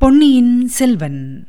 பொன்னியின் 0.00 0.68
செல்வன். 0.68 1.44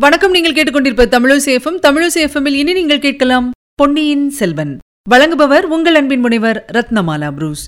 வணக்கம் 0.00 0.30
நீங்கள் 0.30 0.52
கேட்டுக்கொண்டிருப்ப 0.52 1.06
தமிழசேஃபம் 1.06 1.78
தமிழசேஃபமில் 1.82 2.52
இனி 2.52 2.72
நீங்கள் 2.72 3.00
கேட்கலாம் 3.00 3.50
பொன்னியின் 3.74 4.30
செல்வன். 4.30 4.78
வழங்குபவர் 5.10 5.60
உங்கள் 5.60 5.94
அன்பின் 5.94 6.20
முனைவர் 6.20 6.64
ரத்னமாலா 6.72 7.32
புரூஸ். 7.32 7.66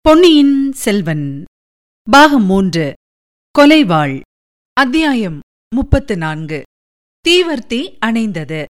பொன்னியின் 0.00 0.72
செல்வன். 0.72 1.44
பாகம் 2.10 2.44
மூன்று. 2.44 2.92
கொலைவாள். 3.58 4.20
அத்தியாயம் 4.72 5.40
முப்பத்து 5.74 6.16
நான்கு. 6.16 6.62
தீவர்த்தி 7.28 7.98
அணைந்தது. 8.06 8.64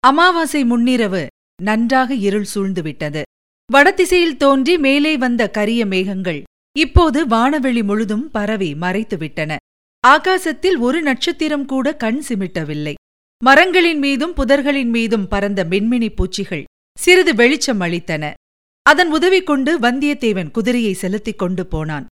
அமாவாசை 0.00 0.64
முன்னிரவு 0.64 1.26
நன்றாக 1.62 2.14
இருள் 2.14 2.46
சூழ்ந்துவிட்டது. 2.54 3.22
வடதிசையில் 3.72 4.36
தோன்றி 4.36 4.78
மேலே 4.78 5.16
வந்த 5.16 5.50
கரிய 5.50 5.86
மேகங்கள் 5.86 6.42
இப்போது 6.78 7.26
வானவெளி 7.26 7.84
முழுதும் 7.84 8.30
பரவி 8.30 8.74
மறைத்துவிட்டன. 8.74 9.56
ஆகாசத்தில் 10.06 10.78
ஒரு 10.78 11.02
நட்சத்திரம் 11.02 11.66
கூட 11.66 11.96
கண் 11.96 12.22
சிமிட்டவில்லை. 12.28 12.94
மரங்களின் 13.44 13.98
மீதும் 13.98 14.34
புதர்களின் 14.34 14.88
மீதும் 14.88 15.28
பறந்த 15.28 15.64
மின்மினி 15.64 16.14
பூச்சிகள் 16.14 16.64
சிறிது 16.98 17.34
வெளிச்சம் 17.34 17.80
அளித்தன. 17.80 18.32
அதன் 18.82 19.10
உதவி 19.10 19.42
கொண்டு 19.42 19.78
வந்தியத்தேவன் 19.78 20.50
குதிரையை 20.50 20.92
செலுத்திக் 20.92 21.38
கொண்டு 21.38 21.66
போனான். 21.66 22.06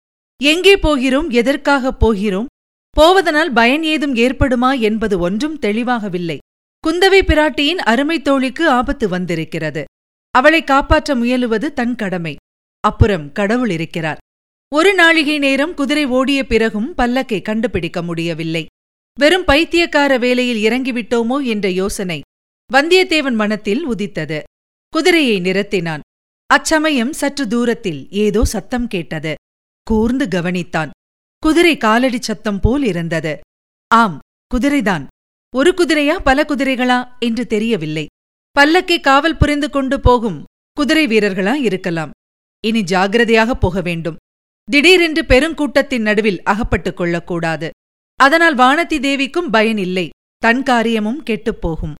எங்கே 0.42 0.76
போகிறோம்? 0.76 1.30
எதற்காகப் 1.30 2.00
போகிறோம்? 2.00 2.46
போவதனால் 2.90 3.52
பயன் 3.52 3.82
ஏதும் 3.82 4.14
ஏற்படுமா? 4.14 4.80
என்பது 4.80 5.18
ஒன்றும் 5.18 5.58
தெளிவாகவில்லை. 5.58 6.38
குந்தவை 6.86 7.22
பிராட்டியின் 7.22 7.82
அருமைத் 7.86 8.28
தோழிக்கு 8.28 8.68
ஆபத்து 8.68 9.08
வந்திருக்கிறது. 9.08 9.84
அவளை 10.32 10.64
காப்பாற்ற 10.64 11.14
முயலுவது 11.14 11.72
தன் 11.72 11.94
கடமை. 11.94 12.36
அப்புறம் 12.80 13.32
கடவுள் 13.32 13.70
இருக்கிறார். 13.70 14.18
ஒரு 14.74 14.94
நாழிகை 14.94 15.38
நேரம் 15.38 15.74
குதிரை 15.74 16.04
ஓடிய 16.04 16.46
பிறகும் 16.46 16.94
பல்லக்கை 16.96 17.42
கண்டுபிடிக்க 17.42 18.02
முடியவில்லை. 18.02 18.66
வெறும் 19.18 19.44
பைத்தியக்கார 19.44 20.18
வேலையில் 20.18 20.70
இறங்கிவிட்டோமோ 20.70 21.44
என்ற 21.44 21.70
யோசனை 21.70 22.20
வந்தியத்தேவன் 22.72 23.34
மனத்தில் 23.34 23.84
உதித்தது. 23.84 24.42
குதிரையை 24.88 25.40
நிறுத்தினான். 25.40 26.00
அச்சமயம் 26.46 27.12
சற்று 27.12 27.46
தூரத்தில் 27.46 28.10
ஏதோ 28.10 28.44
சத்தம் 28.44 28.86
கேட்டது. 28.86 29.34
கூர்ந்து 29.82 30.26
கவனித்தான். 30.26 30.90
குதிரை 31.38 31.76
காலடி 31.76 32.22
சத்தம் 32.22 32.60
போல் 32.60 32.84
இருந்தது. 32.84 33.40
ஆம் 33.94 34.18
குதிரைதான். 34.54 35.06
ஒரு 35.54 35.74
குதிரையா 35.76 36.18
பல 36.18 36.42
குதிரைகளா? 36.42 37.08
என்று 37.18 37.46
தெரியவில்லை. 37.46 38.06
பல்லக்கை 38.60 39.00
காவல் 39.00 39.36
புரிந்து 39.36 39.70
கொண்டு 39.70 40.00
போகும் 40.00 40.44
குதிரை 40.72 41.06
வீரர்களா 41.06 41.54
இருக்கலாம். 41.54 42.10
இனி 42.64 42.82
ஜாகிரதையாக 42.82 43.50
போக 43.50 43.80
வேண்டும். 43.80 44.16
திடீரென்று 44.70 45.22
பெருங்கூட்டத்தின் 45.22 45.98
நடுவில் 45.98 46.42
அகப்பட்டுக் 46.42 46.96
கொள்ளக்கூடாது. 46.96 47.70
அதனால் 48.16 48.54
வானதி 48.54 48.98
தேவிக்கும் 48.98 49.50
பயன் 49.50 49.78
இல்லை. 49.78 50.10
தன் 50.36 50.62
காரியமும் 50.62 51.22
கெட்டுப்போகும் 51.24 51.94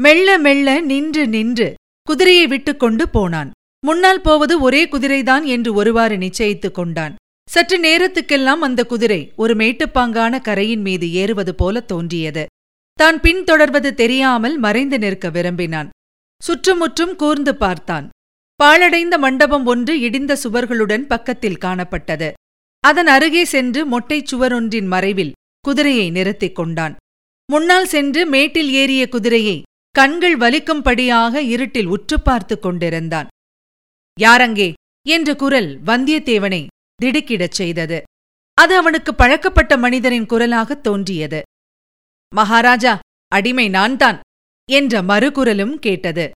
மெல்ல 0.00 0.38
மெல்ல 0.38 0.80
நின்று 0.80 1.26
நின்று 1.26 1.74
குதிரையை 2.02 2.46
விட்டுக் 2.46 2.80
கொண்டு 2.80 3.08
போனான். 3.08 3.50
முன்னால் 3.86 4.20
போவது 4.20 4.60
ஒரே 4.60 4.88
குதிரைதான் 4.88 5.44
என்று 5.44 5.74
ஒருவாறு 5.74 6.16
நிச்சயித்துக் 6.16 6.74
கொண்டான். 6.74 7.14
சற்று 7.50 7.78
நேரத்துக்கெல்லாம் 7.80 8.62
அந்த 8.68 8.84
குதிரை 8.84 9.32
ஒரு 9.36 9.54
மேட்டுப்பாங்கான 9.54 10.40
கரையின் 10.40 10.80
மீது 10.80 11.12
ஏறுவது 11.12 11.54
போல 11.54 11.80
தோன்றியது. 11.80 12.46
தான் 12.98 13.20
பின்தொடர்வது 13.20 13.94
தெரியாமல் 13.94 14.58
மறைந்து 14.58 14.98
நிற்க 14.98 15.30
விரும்பினான். 15.30 15.88
சுற்றுமுற்றும் 16.42 17.16
கூர்ந்து 17.16 17.56
பார்த்தான். 17.56 18.08
பாழடைந்த 18.56 19.18
மண்டபம் 19.18 19.66
ஒன்று 19.66 20.00
இடிந்த 20.00 20.36
சுவர்களுடன் 20.44 21.06
பக்கத்தில் 21.06 21.58
காணப்பட்டது. 21.60 22.32
அதன் 22.80 23.06
அருகே 23.06 23.44
சென்று 23.44 23.86
மொட்டைச் 23.86 24.26
சுவரொன்றின் 24.32 24.86
மறைவில் 24.86 25.32
குதிரையை 25.60 26.10
நிறுத்திக் 26.10 26.54
கொண்டான். 26.54 26.96
முன்னால் 27.52 27.86
சென்று 27.86 28.26
மேட்டில் 28.26 28.70
ஏறிய 28.70 29.08
குதிரையை 29.08 29.62
கண்கள் 29.90 30.36
வலிக்கும்படியாக 30.36 31.34
இருட்டில் 31.34 31.86
உற்று 31.86 32.20
பார்த்துக் 32.20 32.62
கொண்டிருந்தான். 32.62 33.28
யாரங்கே? 34.20 34.72
என்ற 35.08 35.36
குரல் 35.36 35.82
வந்தியத்தேவனை 35.82 36.66
திடுக்கிடச் 37.02 37.52
செய்தது. 37.52 38.02
அது 38.54 38.76
அவனுக்கு 38.76 39.14
பழக்கப்பட்ட 39.14 39.76
மனிதரின் 39.76 40.26
குரலாகத் 40.26 40.80
தோன்றியது. 40.80 41.42
மகாராஜா 42.34 42.98
அடிமை 43.28 43.68
நான்தான் 43.68 44.20
என்ற 44.70 45.02
மறுகுரலும் 45.02 45.74
கேட்டது. 45.74 46.30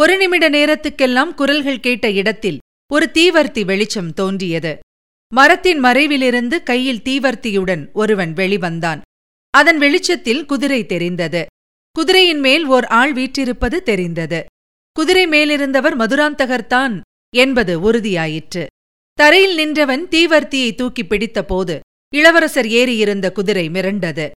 ஒரு 0.00 0.16
நிமிட 0.16 0.50
நேரத்துக்கெல்லாம் 0.50 1.34
குரல்கள் 1.34 1.80
கேட்ட 1.80 2.10
இடத்தில் 2.10 2.58
ஒரு 2.92 3.10
தீவர்த்தி 3.12 3.64
வெளிச்சம் 3.64 4.12
தோன்றியது. 4.12 4.78
மரத்தின் 5.34 5.84
மறைவிலிருந்து 5.84 6.62
கையில் 6.62 7.00
தீவர்த்தியுடன் 7.04 7.92
ஒருவன் 7.92 8.32
வெளிவந்தான். 8.32 9.00
அதன் 9.50 9.78
வெளிச்சத்தில் 9.78 10.44
குதிரை 10.44 10.86
தெரிந்தது. 10.86 11.46
குதிரையின் 11.92 12.40
மேல் 12.40 12.64
ஓர் 12.64 12.86
ஆள் 12.86 13.12
வீற்றிருப்பது 13.12 13.82
தெரிந்தது. 13.82 14.44
குதிரை 14.92 15.26
மேலிருந்தவர் 15.26 15.96
மதுராந்தகர்தான் 15.96 17.00
என்பது 17.36 17.92
உறுதியாயிற்று. 17.92 18.66
தரையில் 19.12 19.54
நின்றவன் 19.54 20.06
தீவர்த்தியை 20.08 20.74
தூக்கி 20.74 21.02
பிடித்தபோது 21.02 21.78
இளவரசர் 22.14 22.66
ஏறியிருந்த 22.66 23.32
குதிரை 23.32 23.68
மிரண்டது. 23.68 24.30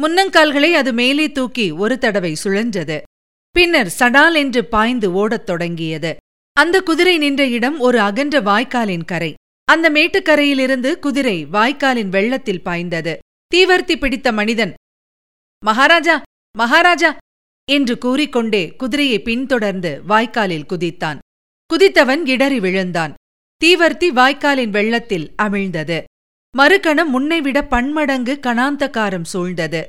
முன்னங்கால்களை 0.00 0.72
அது 0.72 0.92
மேலே 0.92 1.32
தூக்கி 1.32 1.70
ஒரு 1.70 1.98
தடவை 1.98 2.36
சுழன்றது. 2.44 3.00
பின்னர் 3.50 3.94
சடால் 3.98 4.34
என்று 4.34 4.64
பாய்ந்து 4.64 5.12
ஓடத் 5.12 5.46
தொடங்கியது. 5.46 6.16
அந்த 6.52 6.80
குதிரை 6.80 7.18
நின்ற 7.18 7.46
இடம் 7.46 7.78
ஒரு 7.78 8.00
அகன்ற 8.00 8.40
வாய்க்காலின் 8.40 9.04
கரை. 9.04 9.34
அந்த 9.64 9.90
மேட்டுக்கரையிலிருந்து 9.90 10.98
குதிரை 10.98 11.46
வாய்க்காலின் 11.46 12.08
வெள்ளத்தில் 12.08 12.62
பாய்ந்தது. 12.62 13.18
தீவர்த்தி 13.54 13.96
பிடித்த 13.96 14.32
மனிதன் 14.32 14.74
மகாராஜா 15.64 16.22
மகாராஜா 16.58 17.16
என்று 17.70 17.98
கூறிக்கொண்டே 17.98 18.76
குதிரையை 18.76 19.22
பின்தொடர்ந்து 19.22 20.02
வாய்க்காலில் 20.08 20.66
குதித்தான். 20.68 21.18
குதித்தவன் 21.74 22.26
இடறி 22.26 22.60
விழுந்தான். 22.60 23.14
தீவர்த்தி 23.64 24.08
வாய்க்காலின் 24.08 24.70
வெள்ளத்தில் 24.70 25.34
அமிழ்ந்தது. 25.42 26.02
மறுகணம் 26.58 27.10
முன்னைவிட 27.12 27.62
பன்மடங்கு 27.62 28.38
கணாந்தகாரம் 28.42 29.24
சூழ்ந்தது. 29.32 29.82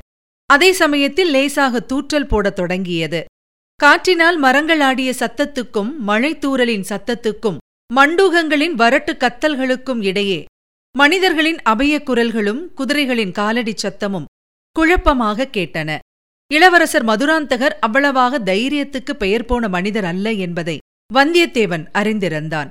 அதே 0.45 0.71
சமயத்தில் 0.71 1.29
லேசாக 1.29 1.85
தூற்றல் 1.93 2.27
போடத் 2.27 2.55
தொடங்கியது. 2.55 3.25
காற்றினால் 3.75 4.37
மரங்கள் 4.37 4.79
ஆடிய 4.79 5.13
சத்தத்துக்கும் 5.19 5.91
மழைத்தூரலின் 6.07 6.83
சத்தத்துக்கும் 6.89 7.57
மண்டூகங்களின் 7.95 8.75
வரட்டு 8.75 9.13
கத்தல்களுக்கும் 9.17 10.03
இடையே 10.03 10.45
மனிதர்களின் 10.97 11.57
அபயக் 11.69 12.07
குரல்களும் 12.09 12.61
குதிரைகளின் 12.77 13.31
காலடிச் 13.31 13.85
சத்தமும் 13.85 14.25
குழப்பமாக 14.71 15.49
கேட்டன. 15.53 15.97
இளவரசர் 16.53 17.05
மதுராந்தகர் 17.05 17.79
அவ்வளவாக 17.79 18.39
தைரியத்துக்கு 18.39 19.13
பெயர் 19.13 19.45
போன 19.45 19.67
மனிதர் 19.67 20.05
அல்ல 20.05 20.31
என்பதை 20.31 20.77
வந்தியத்தேவன் 21.13 21.85
அறிந்திருந்தான். 21.93 22.69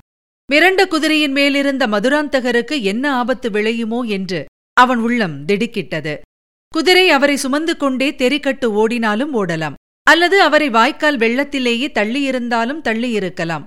மிரண்ட 0.51 0.89
குதிரையின் 0.89 1.33
மேலிருந்த 1.33 1.87
மதுராந்தகருக்கு 1.87 2.83
என்ன 2.83 3.05
ஆபத்து 3.15 3.51
விளையுமோ 3.51 4.07
என்று 4.09 4.45
அவன் 4.73 4.99
உள்ளம் 4.99 5.45
திடுக்கிட்டது. 5.47 6.15
குதிரை 6.69 7.11
அவரை 7.11 7.37
சுமந்து 7.37 7.77
கொண்டே 7.77 8.11
தெரிக்கட்டு 8.11 8.65
ஓடினாலும் 8.65 9.33
ஓடலாம். 9.41 9.77
அல்லது 10.03 10.43
அவரை 10.43 10.69
வாய்க்கால் 10.69 11.19
வெள்ளத்திலேயே 11.19 11.89
தள்ளியிருந்தாலும் 11.99 12.83
தள்ளியிருக்கலாம். 12.89 13.65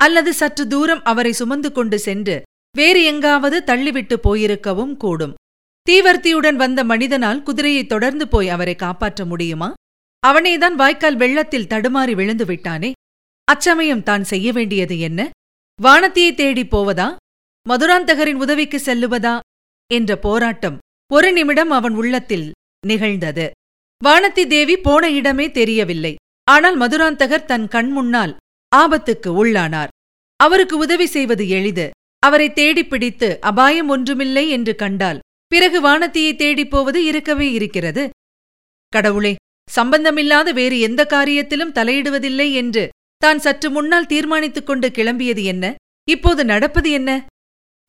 அல்லது 0.00 0.32
சற்று 0.32 0.66
தூரம் 0.66 1.02
அவரை 1.04 1.32
சுமந்து 1.32 1.72
கொண்டு 1.72 1.98
சென்று 1.98 2.42
வேறு 2.76 3.04
எங்காவது 3.04 3.62
தள்ளிவிட்டு 3.66 4.14
போயிருக்கவும் 4.14 4.96
கூடும். 4.96 5.34
தீவர்த்தியுடன் 5.90 6.54
வந்த 6.54 6.84
மனிதனால் 6.84 7.42
குதிரையை 7.42 7.86
தொடர்ந்து 7.86 8.28
போய் 8.28 8.48
அவரை 8.48 8.74
காப்பாற்ற 8.74 9.24
முடியுமா? 9.24 9.72
அவனேதான் 10.26 10.72
வாய்க்கால் 10.72 11.16
வெள்ளத்தில் 11.16 11.70
தடுமாறி 11.70 12.12
விழுந்து 12.12 12.44
விட்டானே. 12.44 12.92
அச்சமயம் 13.44 14.02
தான் 14.02 14.24
செய்ய 14.24 14.52
வேண்டியது 14.52 14.98
என்ன? 14.98 15.30
வானத்தியை 15.82 16.34
தேடிப் 16.34 16.76
போவதா? 16.76 17.16
மதுராந்தகரின் 17.68 18.34
உதவிக்கு 18.34 18.78
செல்லுவதா? 18.78 19.40
என்ற 19.92 20.16
போராட்டம் 20.16 20.78
ஒரு 21.12 21.32
நிமிடம் 21.32 21.70
அவன் 21.70 21.94
உள்ளத்தில் 21.94 22.52
நிகழ்ந்தது. 22.86 23.50
வானத்தி 24.04 24.46
தேவி 24.46 24.76
போன 24.76 25.10
இடமே 25.10 25.50
தெரியவில்லை. 25.50 26.14
ஆனால் 26.44 26.78
மதுராந்தகர் 26.78 27.44
தன் 27.44 27.68
கண் 27.68 27.90
முன்னால் 27.90 28.36
ஆபத்துக்கு 28.76 29.26
உள்ளானார். 29.26 29.88
அவருக்கு 30.36 30.78
உதவி 30.78 31.06
செய்வது 31.06 31.48
எளிது. 31.48 31.90
அவரை 32.18 32.52
தேடிப் 32.52 32.90
பிடித்து 32.90 33.40
அபாயம் 33.40 33.88
ஒன்றுமில்லை 33.88 34.50
என்று 34.50 34.74
கண்டால் 34.74 35.18
பிறகு 35.46 35.82
வானத்தியை 35.82 36.36
தேடிப் 36.36 36.70
போவது 36.70 37.04
இருக்கவே 37.04 37.52
இருக்கிறது. 37.52 38.10
கடவுளே 38.88 39.34
சம்பந்தமில்லாத 39.70 40.52
வேறு 40.52 40.80
எந்த 40.80 41.06
காரியத்திலும் 41.08 41.72
தலையிடுவதில்லை 41.72 42.54
என்று 42.54 42.88
தான் 43.24 43.42
சற்று 43.44 43.68
முன்னால் 43.70 44.10
தீர்மானித்துக் 44.12 44.66
கொண்டு 44.66 44.88
கிளம்பியது 44.88 45.42
என்ன? 45.52 45.74
இப்போது 46.10 46.42
நடப்பது 46.44 46.88
என்ன? 46.90 47.10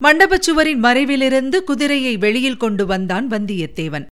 மண்டபச் 0.04 0.44
சுவரின் 0.46 0.80
மறைவிலிருந்து 0.84 1.58
குதிரையை 1.64 2.14
வெளியில் 2.24 2.62
கொண்டு 2.62 2.84
வந்தான் 2.86 3.26
வந்தியத்தேவன். 3.28 4.06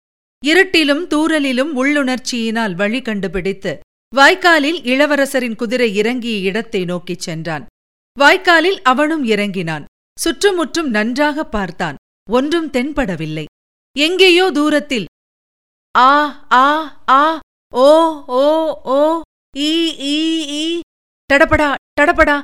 இருட்டிலும் 0.43 1.03
தூறலிலும் 1.13 1.71
உள்ளுணர்ச்சியினால் 1.81 2.73
வழி 2.75 3.01
கண்டுபிடித்து 3.01 3.73
வாய்க்காலில் 4.15 4.79
இளவரசரின் 4.91 5.55
குதிரை 5.55 5.89
இறங்கிய 5.95 6.37
இடத்தை 6.49 6.81
நோக்கிச் 6.85 7.25
சென்றான். 7.25 7.65
வாய்க்காலில் 8.17 8.79
அவனும் 8.91 9.23
இறங்கினான். 9.33 9.85
சுற்றுமுற்றும் 10.19 10.89
நன்றாக 10.89 11.45
பார்த்தான். 11.55 11.97
ஒன்றும் 12.29 12.69
தென்படவில்லை. 12.75 13.45
எங்கேயோ 13.99 14.45
தூரத்தில் 14.51 15.07
ஆ 15.97 16.11
ஆ 16.63 16.67
ஆ 17.09 17.23
ஓ 17.73 17.89
ஓ 18.41 18.45
ஓ 18.97 18.99
ஈ 19.57 19.71
ஈ 20.15 20.19
ஈ 20.63 20.65
டடபடா 21.31 21.73
டடபடா 22.01 22.41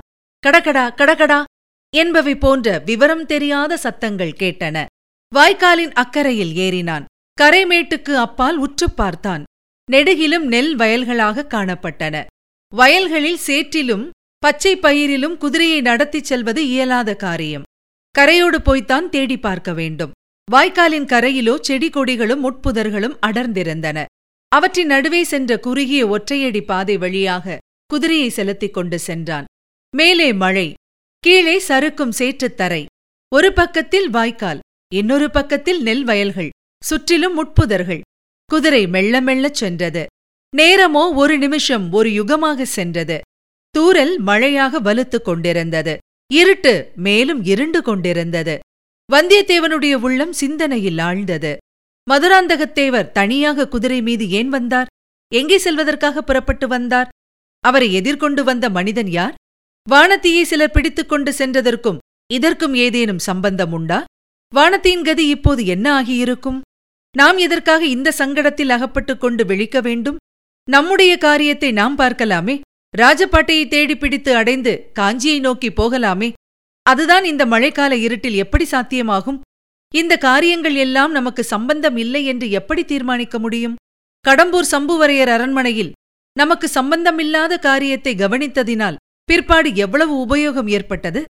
கடகடா 0.48 0.96
கடகடா 0.96 1.44
என்பவை 1.96 2.36
போன்ற 2.36 2.82
விவரம் 2.86 3.26
தெரியாத 3.26 3.78
சத்தங்கள் 3.78 4.36
கேட்டன. 4.40 4.86
வாய்க்காலின் 5.36 5.94
அக்கறையில் 5.94 6.54
ஏறினான். 6.56 7.04
கரைமேட்டுக்கு 7.42 8.14
அப்பால் 8.14 8.58
உற்றுப் 8.58 8.98
பார்த்தான். 8.98 9.44
நெடுகிலும் 9.92 10.40
நெல் 10.40 10.76
வயல்களாக 10.76 11.46
காணப்பட்டன. 11.50 12.26
வயல்களில் 12.76 13.40
சேற்றிலும் 13.48 14.10
பச்சை 14.40 14.78
பயிரிலும் 14.78 15.38
குதிரையை 15.38 15.82
நடத்திச் 15.82 16.26
செல்வது 16.26 16.68
இயலாத 16.68 17.16
காரியம். 17.16 17.64
கரையோடு 18.20 18.56
போய்த்தான் 18.56 19.10
தேடி 19.10 19.40
பார்க்க 19.40 19.74
வேண்டும். 19.74 20.12
வாய்க்காலின் 20.52 21.06
கரையிலோ 21.06 21.60
செடி 21.60 21.90
கொடிகளும் 21.90 22.44
முட்புதர்களும் 22.44 23.18
அடர்ந்திருந்தன. 23.26 24.06
அவற்றின் 24.48 24.88
நடுவே 24.88 25.24
சென்ற 25.24 25.60
குறுகிய 25.60 26.08
ஒற்றையடி 26.08 26.62
பாதை 26.62 26.98
வழியாக 26.98 27.58
குதிரையை 27.92 28.30
செலுத்திக் 28.30 28.74
கொண்டு 28.74 29.00
சென்றான். 29.00 29.46
மேலே 29.96 30.34
மழை 30.34 30.74
கீழே 31.20 31.60
சறுக்கும் 31.60 32.12
சேற்றுத் 32.12 32.58
தரை 32.58 32.86
ஒரு 33.36 33.54
பக்கத்தில் 33.54 34.10
வாய்க்கால் 34.10 34.60
இன்னொரு 34.96 35.32
பக்கத்தில் 35.32 35.82
நெல் 35.82 36.04
வயல்கள் 36.04 36.50
சுற்றிலும் 36.84 37.36
முட்புதர்கள். 37.38 38.02
குதிரை 38.46 38.88
மெல்ல 38.88 39.22
மெல்லச் 39.22 39.54
சென்றது. 39.54 40.06
நேரமோ 40.58 41.16
ஒரு 41.16 41.38
நிமிஷம் 41.38 41.92
ஒரு 41.92 42.10
யுகமாக 42.10 42.62
சென்றது. 42.62 43.22
தூரல் 43.70 44.20
மழையாக 44.20 44.82
வலுத்துக் 44.82 45.26
கொண்டிருந்தது. 45.26 45.98
இருட்டு 46.34 46.92
மேலும் 46.96 47.44
இருண்டு 47.44 47.82
கொண்டிருந்தது. 47.82 48.60
வந்தியத்தேவனுடைய 49.14 49.94
உள்ளம் 49.94 50.34
சிந்தனையில் 50.34 50.98
ஆழ்ந்தது. 50.98 51.58
மதுராந்தகத்தேவர் 52.12 53.12
தனியாக 53.12 53.68
குதிரை 53.68 54.02
மீது 54.02 54.30
ஏன் 54.30 54.50
வந்தார்? 54.50 54.88
எங்கே 55.34 55.58
செல்வதற்காக 55.58 56.22
புறப்பட்டு 56.22 56.68
வந்தார்? 56.68 57.10
அவரை 57.68 57.88
எதிர்கொண்டு 57.94 58.42
வந்த 58.44 58.66
மனிதன் 58.70 59.10
யார்? 59.10 59.36
வானத்தியை 59.88 60.44
சிலர் 60.44 60.72
பிடித்துக் 60.72 61.10
கொண்டு 61.10 61.32
சென்றதற்கும் 61.32 62.02
இதற்கும் 62.34 62.76
ஏதேனும் 62.76 63.26
சம்பந்தம் 63.28 63.72
உண்டா? 63.72 64.00
வானத்தியின் 64.54 65.04
கதி 65.04 65.26
இப்போது 65.28 65.62
என்ன 65.66 65.86
ஆகியிருக்கும்? 66.02 66.60
நாம் 67.16 67.38
எதற்காக 67.38 67.86
இந்த 67.86 68.10
சங்கடத்தில் 68.18 68.70
அகப்பட்டுக் 68.70 69.22
கொண்டு 69.22 69.46
விழிக்க 69.46 69.78
வேண்டும்? 69.82 70.18
நம்முடைய 70.68 71.18
காரியத்தை 71.18 71.70
நாம் 71.72 71.98
பார்க்கலாமே? 71.98 72.56
ராஜபாட்டையை 72.98 73.66
தேடி 73.68 73.96
பிடித்து 73.98 74.36
அடைந்து 74.36 74.74
காஞ்சியை 75.00 75.40
நோக்கி 75.40 75.70
போகலாமே? 75.70 76.30
அதுதான் 76.86 77.26
இந்த 77.26 77.44
மழைக்கால 77.46 77.92
இருட்டில் 77.92 78.38
எப்படி 78.44 78.66
சாத்தியமாகும்? 78.72 79.40
இந்த 79.94 80.14
காரியங்கள் 80.18 80.76
எல்லாம் 80.76 81.12
நமக்கு 81.12 81.44
சம்பந்தம் 81.44 81.98
இல்லை 81.98 82.22
என்று 82.26 82.48
எப்படி 82.52 82.84
தீர்மானிக்க 82.86 83.40
முடியும்? 83.40 83.76
கடம்பூர் 84.26 84.72
சம்புவரையர் 84.72 85.34
அரண்மனையில் 85.36 85.92
நமக்கு 86.38 86.68
சம்பந்தமில்லாத 86.68 87.58
காரியத்தை 87.58 88.16
கவனித்ததினால் 88.16 89.00
பிற்பாடு 89.24 89.76
எவ்வளவு 89.76 90.14
உபயோகம் 90.26 90.70
ஏற்பட்டது? 90.70 91.26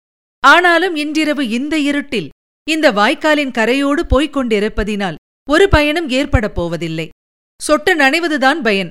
ஆனாலும் 0.44 0.96
இன்றிரவு 0.96 1.50
இந்த 1.50 1.78
இருட்டில் 1.80 2.30
இந்த 2.70 2.92
வாய்க்காலின் 2.92 3.52
கரையோடு 3.52 4.02
போய்க் 4.08 4.38
கொண்டிருப்பதினால் 4.38 5.16
ஒரு 5.50 5.70
பயனும் 5.70 6.10
ஏற்படப் 6.10 6.56
போவதில்லை. 6.56 7.10
சொட்டு 7.64 7.96
நனைவதுதான் 7.96 8.62
பயன். 8.62 8.90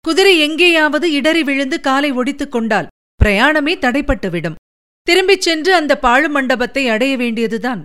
குதிரை 0.00 0.38
எங்கேயாவது 0.38 1.12
இடறி 1.12 1.42
விழுந்து 1.42 1.80
காலை 1.80 2.12
ஒடித்துக் 2.12 2.48
கொண்டால் 2.48 2.90
பிரயாணமே 3.24 3.74
தடைப்பட்டுவிடும். 3.78 4.58
திரும்பிச் 5.02 5.40
சென்று 5.40 5.74
அந்த 5.74 5.98
பாழு 5.98 6.28
மண்டபத்தை 6.28 6.88
அடைய 6.88 7.16
வேண்டியதுதான். 7.16 7.82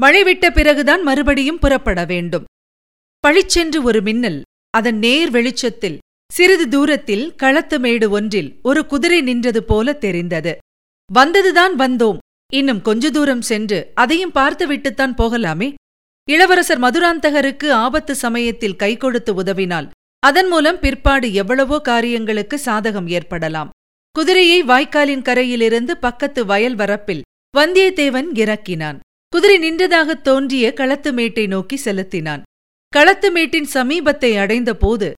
மழை 0.00 0.22
விட்ட 0.22 0.50
பிறகுதான் 0.50 1.02
மறுபடியும் 1.02 1.58
புறப்பட 1.58 2.04
வேண்டும். 2.04 2.44
பழிச்சென்று 3.28 3.82
ஒரு 3.82 4.02
மின்னல் 4.02 4.42
அதன் 4.70 4.98
நேர் 4.98 5.30
வெளிச்சத்தில் 5.30 5.98
சிறிது 6.32 6.68
தூரத்தில் 6.68 7.34
களத்து 7.34 7.78
மேடு 7.78 8.10
ஒன்றில் 8.10 8.58
ஒரு 8.62 8.86
குதிரை 8.86 9.20
நின்றது 9.20 9.64
போல 9.64 9.92
தெரிந்தது. 9.92 10.56
வந்ததுதான் 11.14 11.74
வந்தோம். 11.78 12.18
இன்னும் 12.52 12.82
கொஞ்ச 12.82 13.10
தூரம் 13.10 13.42
சென்று 13.42 13.90
அதையும் 13.94 14.32
பார்த்துவிட்டுத்தான் 14.32 15.14
போகலாமே. 15.14 15.74
இளவரசர் 16.30 16.80
மதுராந்தகருக்கு 16.80 17.70
ஆபத்து 17.70 18.14
சமயத்தில் 18.14 18.76
கை 18.76 18.96
கொடுத்து 18.96 19.42
உதவினால் 19.42 19.88
அதன் 20.18 20.48
மூலம் 20.48 20.80
பிற்பாடு 20.80 21.32
எவ்வளவோ 21.32 21.78
காரியங்களுக்கு 21.80 22.60
சாதகம் 22.64 23.08
ஏற்படலாம். 23.08 23.70
குதிரையை 24.12 24.62
வாய்க்காலின் 24.62 25.22
கரையிலிருந்து 25.22 25.96
பக்கத்து 25.96 26.46
வயல் 26.46 26.76
வரப்பில் 26.76 27.20
வந்தியத்தேவன் 27.56 28.26
இறக்கினான். 28.34 28.98
குதிரை 29.28 29.58
நின்றதாகத் 29.58 30.20
தோன்றிய 30.20 30.72
களத்து 30.72 31.12
மேட்டை 31.12 31.46
நோக்கி 31.46 31.76
செலுத்தினான். 31.76 32.42
களத்து 32.88 33.30
மேட்டின் 33.30 33.68
சமீபத்தை 33.74 34.38
அடைந்தபோது 34.38 35.12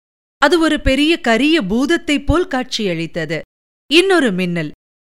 அது 0.44 0.60
ஒரு 0.60 0.80
பெரிய 0.80 1.20
கரிய 1.20 1.62
பூதத்தைப் 1.62 2.26
போல் 2.26 2.46
காட்சியளித்தது. 2.46 3.40
இன்னொரு 3.92 4.32
மின்னல். 4.32 4.70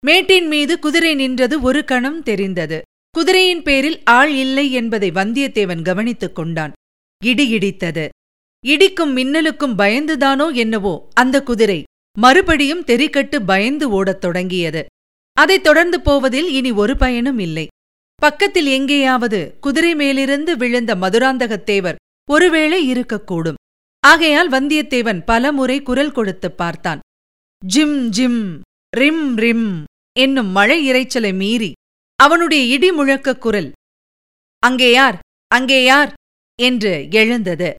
மேட்டின் 0.05 0.47
மீது 0.47 0.79
குதிரை 0.79 1.15
நின்றது 1.15 1.61
ஒரு 1.61 1.85
கணம் 1.85 2.23
தெரிந்தது. 2.23 2.81
குதிரையின் 3.09 3.61
பேரில் 3.61 4.03
ஆள் 4.03 4.31
இல்லை 4.31 4.71
என்பதை 4.71 5.11
வந்தியத்தேவன் 5.11 5.81
கவனித்துக் 5.81 6.35
கொண்டான். 6.35 6.71
இடி 7.23 7.53
இடித்தது. 7.53 8.09
இடிக்கும் 8.65 9.17
மின்னலுக்கும் 9.17 9.75
பயந்துதானோ 9.77 10.53
என்னவோ 10.53 11.07
அந்த 11.13 11.43
குதிரை 11.43 11.83
மறுபடியும் 12.17 12.85
தெரிக்கட்டு 12.85 13.45
பயந்து 13.45 13.89
ஓடத் 13.89 14.21
தொடங்கியது. 14.21 14.85
அதைத் 15.33 15.63
தொடர்ந்து 15.63 16.01
போவதில் 16.01 16.49
இனி 16.49 16.71
ஒரு 16.71 16.97
பயனும் 16.97 17.39
இல்லை. 17.39 17.67
பக்கத்தில் 18.15 18.65
எங்கேயாவது 18.65 19.57
குதிரை 19.59 19.95
மேலிருந்து 19.95 20.57
விழுந்த 20.57 20.95
மதுராந்தகத்தேவர் 20.95 21.95
ஒருவேளை 22.29 22.93
இருக்கக்கூடும். 22.93 23.63
ஆகையால் 24.05 24.49
வந்தியத்தேவன் 24.49 25.23
பலமுறை 25.25 25.81
குரல் 25.81 26.11
கொடுத்துப் 26.11 26.57
பார்த்தான். 26.57 26.99
ஜிம் 27.65 28.09
ஜிம் 28.09 28.61
ரிம் 28.97 29.37
ரிம் 29.37 29.83
என்னும் 30.19 30.47
மழை 30.47 30.91
இரைச்சலை 30.91 31.33
மீறி 31.33 31.71
அவனுடைய 32.15 32.73
இடி 32.73 32.91
முழக்கக் 32.91 33.41
குரல் 33.41 33.71
அங்கே 34.59 34.91
யார் 34.91 35.19
அங்கே 35.47 35.83
யார்? 35.83 36.13
என்று 36.61 37.07
எழுந்தது. 37.11 37.75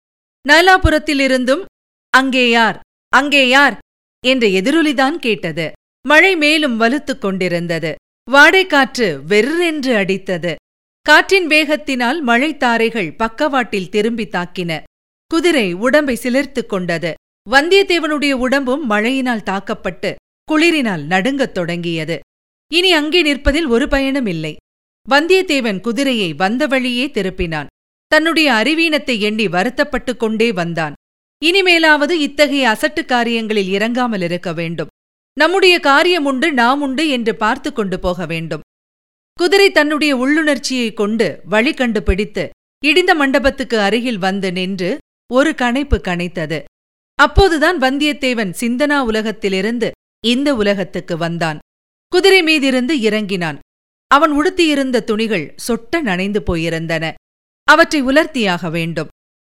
நாலாபுரத்திலிருந்தும் 0.49 1.65
அங்கே 2.11 2.51
யார் 2.51 2.81
அங்கே 3.09 3.49
யார்? 3.49 3.79
என்ற 4.27 4.47
எதிரொலிதான் 4.47 5.17
கேட்டது. 5.17 5.73
மழை 6.07 6.37
மேலும் 6.37 6.81
வலுத்துக் 6.81 7.21
கொண்டிருந்தது. 7.21 7.95
வாடைக்காற்று 8.31 9.23
வெர்ரென்று 9.25 9.95
அடித்தது. 9.95 10.55
காற்றின் 11.03 11.47
வேகத்தினால் 11.47 12.21
மழைத்தாரைகள் 12.27 13.17
பக்கவாட்டில் 13.17 13.89
திரும்பி 13.89 14.25
தாக்கின. 14.27 14.83
குதிரை 15.27 15.73
உடம்பை 15.73 16.19
சிலிர்த்துக் 16.23 16.67
கொண்டது. 16.67 17.15
வந்தியத்தேவனுடைய 17.51 18.33
உடம்பும் 18.33 18.91
மழையினால் 18.91 19.43
தாக்கப்பட்டு 19.43 20.15
குளிரினால் 20.53 21.03
நடுங்கத் 21.05 21.53
தொடங்கியது. 21.53 22.19
இனி 22.73 22.93
அங்கே 22.93 23.23
நிற்பதில் 23.23 23.69
ஒரு 23.69 23.89
பயனும் 23.89 24.27
இல்லை. 24.27 24.57
வந்தியத்தேவன் 25.11 25.81
குதிரையை 25.81 26.35
வந்த 26.35 26.67
வழியே 26.67 27.07
திருப்பினான். 27.07 27.67
தன்னுடைய 28.07 28.53
அறிவீனத்தை 28.53 29.21
எண்ணி 29.21 29.47
வருத்தப்பட்டுக் 29.47 30.17
கொண்டே 30.17 30.53
வந்தான். 30.53 30.95
இனிமேலாவது 31.45 32.11
இத்தகைய 32.11 32.69
அசட்டு 32.69 33.05
காரியங்களில் 33.05 33.69
இறங்காமல் 33.69 34.21
இருக்க 34.21 34.53
வேண்டும். 34.53 34.89
நம்முடைய 35.39 35.81
காரியம் 35.81 36.25
உண்டு 36.25 36.53
நாம் 36.53 36.81
உண்டு 36.81 37.09
என்று 37.09 37.37
பார்த்து 37.37 37.73
கொண்டு 37.73 37.99
போக 37.99 38.27
வேண்டும். 38.27 38.61
குதிரை 39.35 39.71
தன்னுடைய 39.71 40.17
உள்ளுணர்ச்சியைக் 40.17 40.95
கொண்டு 40.95 41.41
வழி 41.45 41.75
கண்டுபிடித்து 41.75 42.51
இடிந்த 42.85 43.15
மண்டபத்துக்கு 43.15 43.81
அருகில் 43.81 44.19
வந்து 44.19 44.53
நின்று 44.53 44.99
ஒரு 45.33 45.51
கணைப்பு 45.51 45.99
கணைத்தது. 46.09 46.65
அப்போதுதான் 47.15 47.79
வந்தியத்தேவன் 47.79 48.53
சிந்தனா 48.61 48.99
உலகத்திலிருந்து 49.01 49.91
இந்த 50.27 50.55
உலகத்துக்கு 50.55 51.17
வந்தான். 51.17 51.59
குதிரை 52.09 52.43
மீதிருந்து 52.43 52.91
இறங்கினான். 52.91 53.59
அவன் 54.07 54.31
உடுத்தியிருந்த 54.31 55.05
துணிகள் 55.05 55.55
சொட்ட 55.69 56.01
நனைந்து 56.01 56.43
போயிருந்தன. 56.47 57.13
அவற்றை 57.65 58.03
உலர்த்தியாக 58.03 58.71
வேண்டும். 58.71 59.09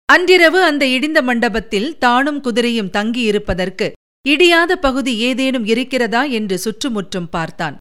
அன்றிரவு 0.05 0.63
அந்த 0.63 0.85
இடிந்த 0.85 1.21
மண்டபத்தில் 1.21 1.97
தானும் 1.97 2.43
குதிரையும் 2.43 2.93
தங்கியிருப்பதற்கு 2.93 3.91
இடியாத 4.29 4.75
பகுதி 4.75 5.17
ஏதேனும் 5.17 5.65
இருக்கிறதா 5.65 6.23
என்று 6.23 6.57
சுற்றுமுற்றும் 6.57 7.29
பார்த்தான். 7.29 7.77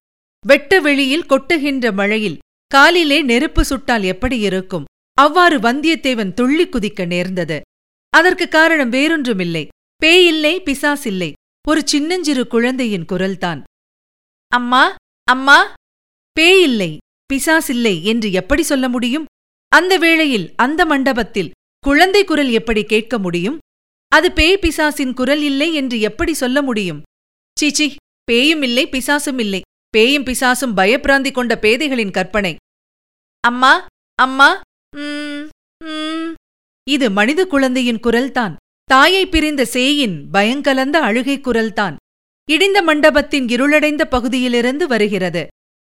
வெட்ட 0.46 0.80
வெளியில் 0.80 1.26
கொட்டுகின்ற 1.26 1.92
மழையில் 1.92 2.38
காலிலே 2.66 3.22
நெருப்பு 3.22 3.64
சுட்டால் 3.64 4.02
எப்படி 4.02 4.38
இருக்கும்? 4.38 4.84
அவ்வாறு 5.14 5.58
வந்தியத்தேவன் 5.58 6.34
துள்ளி 6.34 6.68
குதிக்க 6.68 7.06
நேர்ந்தது. 7.06 7.60
அதற்கு 8.12 8.48
காரணம் 8.48 8.92
வேறொன்றுமில்லை. 8.92 9.68
பேயில்லை 10.02 10.54
பிசாசில்லை 10.66 11.32
ஒரு 11.68 11.80
சின்னஞ்சிறு 11.84 12.46
குழந்தையின் 12.46 13.08
குரல்தான். 13.12 13.60
அம்மா 14.52 14.94
அம்மா 15.28 15.58
பேயில்லை 16.40 16.96
பிசாசில்லை 17.30 17.94
என்று 18.02 18.28
எப்படி 18.32 18.62
சொல்ல 18.62 18.86
முடியும்? 18.88 19.24
அந்த 19.72 19.92
வேளையில் 19.98 20.46
அந்த 20.56 20.86
மண்டபத்தில் 20.86 21.52
குழந்தை 21.78 22.24
குரல் 22.24 22.50
எப்படி 22.50 22.82
கேட்க 22.84 23.18
முடியும்? 23.18 23.58
அது 24.08 24.32
பேய் 24.32 24.58
பிசாசின் 24.58 25.14
குரல் 25.14 25.42
இல்லை 25.42 25.68
என்று 25.74 26.00
எப்படி 26.00 26.34
சொல்ல 26.34 26.62
முடியும்? 26.62 27.02
சீச்சி 27.60 27.86
பேயும் 28.24 28.62
இல்லை 28.62 28.84
பிசாசும் 28.86 29.38
இல்லை. 29.38 29.60
பேயும் 29.88 30.24
பிசாசும் 30.24 30.76
பயப்பிராந்தி 30.76 31.32
கொண்ட 31.32 31.58
பேதைகளின் 31.62 32.10
கற்பனை. 32.10 32.56
அம்மா 33.40 33.72
அம்மா 34.14 34.48
இது 36.90 37.10
மனித 37.10 37.46
குழந்தையின் 37.46 38.00
குரல்தான். 38.02 38.54
தாயை 38.84 39.26
பிரிந்த 39.26 39.66
சேயின் 39.72 40.16
பயங்கலந்த 40.32 40.96
அழுகை 41.08 41.38
குரல்தான். 41.38 41.96
இடிந்த 42.48 42.82
மண்டபத்தின் 42.82 43.48
இருளடைந்த 43.48 44.08
பகுதியிலிருந்து 44.08 44.86
வருகிறது. 44.86 45.46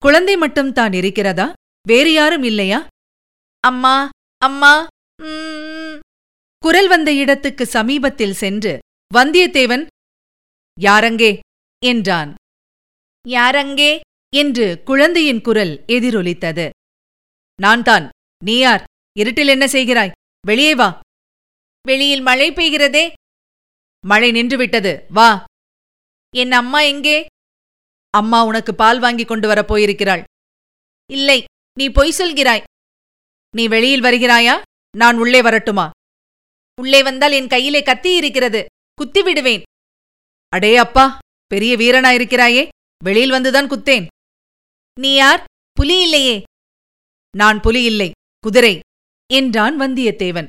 குழந்தை 0.03 0.37
மட்டும் 0.37 0.71
தான் 0.73 0.93
இருக்கிறதா? 0.93 1.53
வேறு 1.87 2.13
யாரும் 2.13 2.43
இல்லையா? 2.43 2.87
அம்மா 3.59 4.09
அம்மா 4.37 4.87
குரல் 6.59 6.87
வந்த 6.87 7.13
இடத்துக்கு 7.13 7.65
சமீபத்தில் 7.65 8.33
சென்று 8.33 8.79
வந்தியத்தேவன் 9.15 9.85
யாரங்கே? 10.81 11.39
என்றான். 11.85 12.33
யாரங்கே? 13.27 13.99
என்று 14.35 14.81
குழந்தையின் 14.85 15.41
குரல் 15.41 15.83
எதிரொலித்தது. 15.87 16.69
நான் 17.59 17.83
தான். 17.83 18.09
நீ 18.45 18.57
யார்? 18.57 18.83
இருட்டில் 19.19 19.47
என்ன 19.47 19.67
செய்கிறாய்? 19.67 20.11
வெளியே 20.47 20.75
வா. 20.75 20.99
வெளியில் 21.87 22.21
மழை 22.21 22.51
பெய்கிறதே. 22.51 23.13
மழை 24.05 24.31
நின்றுவிட்டது. 24.31 25.05
வா. 25.09 25.43
என் 26.35 26.51
அம்மா 26.51 26.81
எங்கே? 26.81 27.25
அம்மா 28.09 28.43
உனக்கு 28.43 28.75
பால் 28.75 28.99
வாங்கி 28.99 29.25
கொண்டு 29.25 29.47
வரப் 29.47 29.67
போயிருக்கிறாள். 29.67 30.23
இல்லை 31.11 31.43
நீ 31.79 31.89
பொய் 31.89 32.15
சொல்கிறாய். 32.17 32.63
நீ 33.55 33.67
வெளியில் 33.67 34.01
வருகிறாயா? 34.01 34.61
நான் 34.97 35.17
உள்ளே 35.17 35.41
வரட்டுமா? 35.41 35.89
உள்ளே 36.81 37.03
வந்தால் 37.03 37.31
என் 37.31 37.47
கையிலே 37.47 37.83
கத்தி 37.83 38.15
இருக்கிறது. 38.15 38.65
குத்தி 38.93 39.21
விடுவேன். 39.21 39.61
அடே 40.49 40.77
அப்பா 40.77 41.17
பெரிய 41.47 41.77
வீரனாயிருக்கிறாயே. 41.77 42.67
வெளியில் 43.03 43.31
வந்துதான் 43.31 43.67
குத்தேன். 43.67 44.07
நீ 44.99 45.13
யார்? 45.13 45.43
புலி 45.71 46.01
இல்லையே. 46.01 46.43
நான் 47.37 47.61
புலி 47.61 47.83
இல்லை. 47.83 48.11
குதிரை. 48.39 48.79
என்றான் 49.31 49.79
வந்தியத்தேவன். 49.79 50.47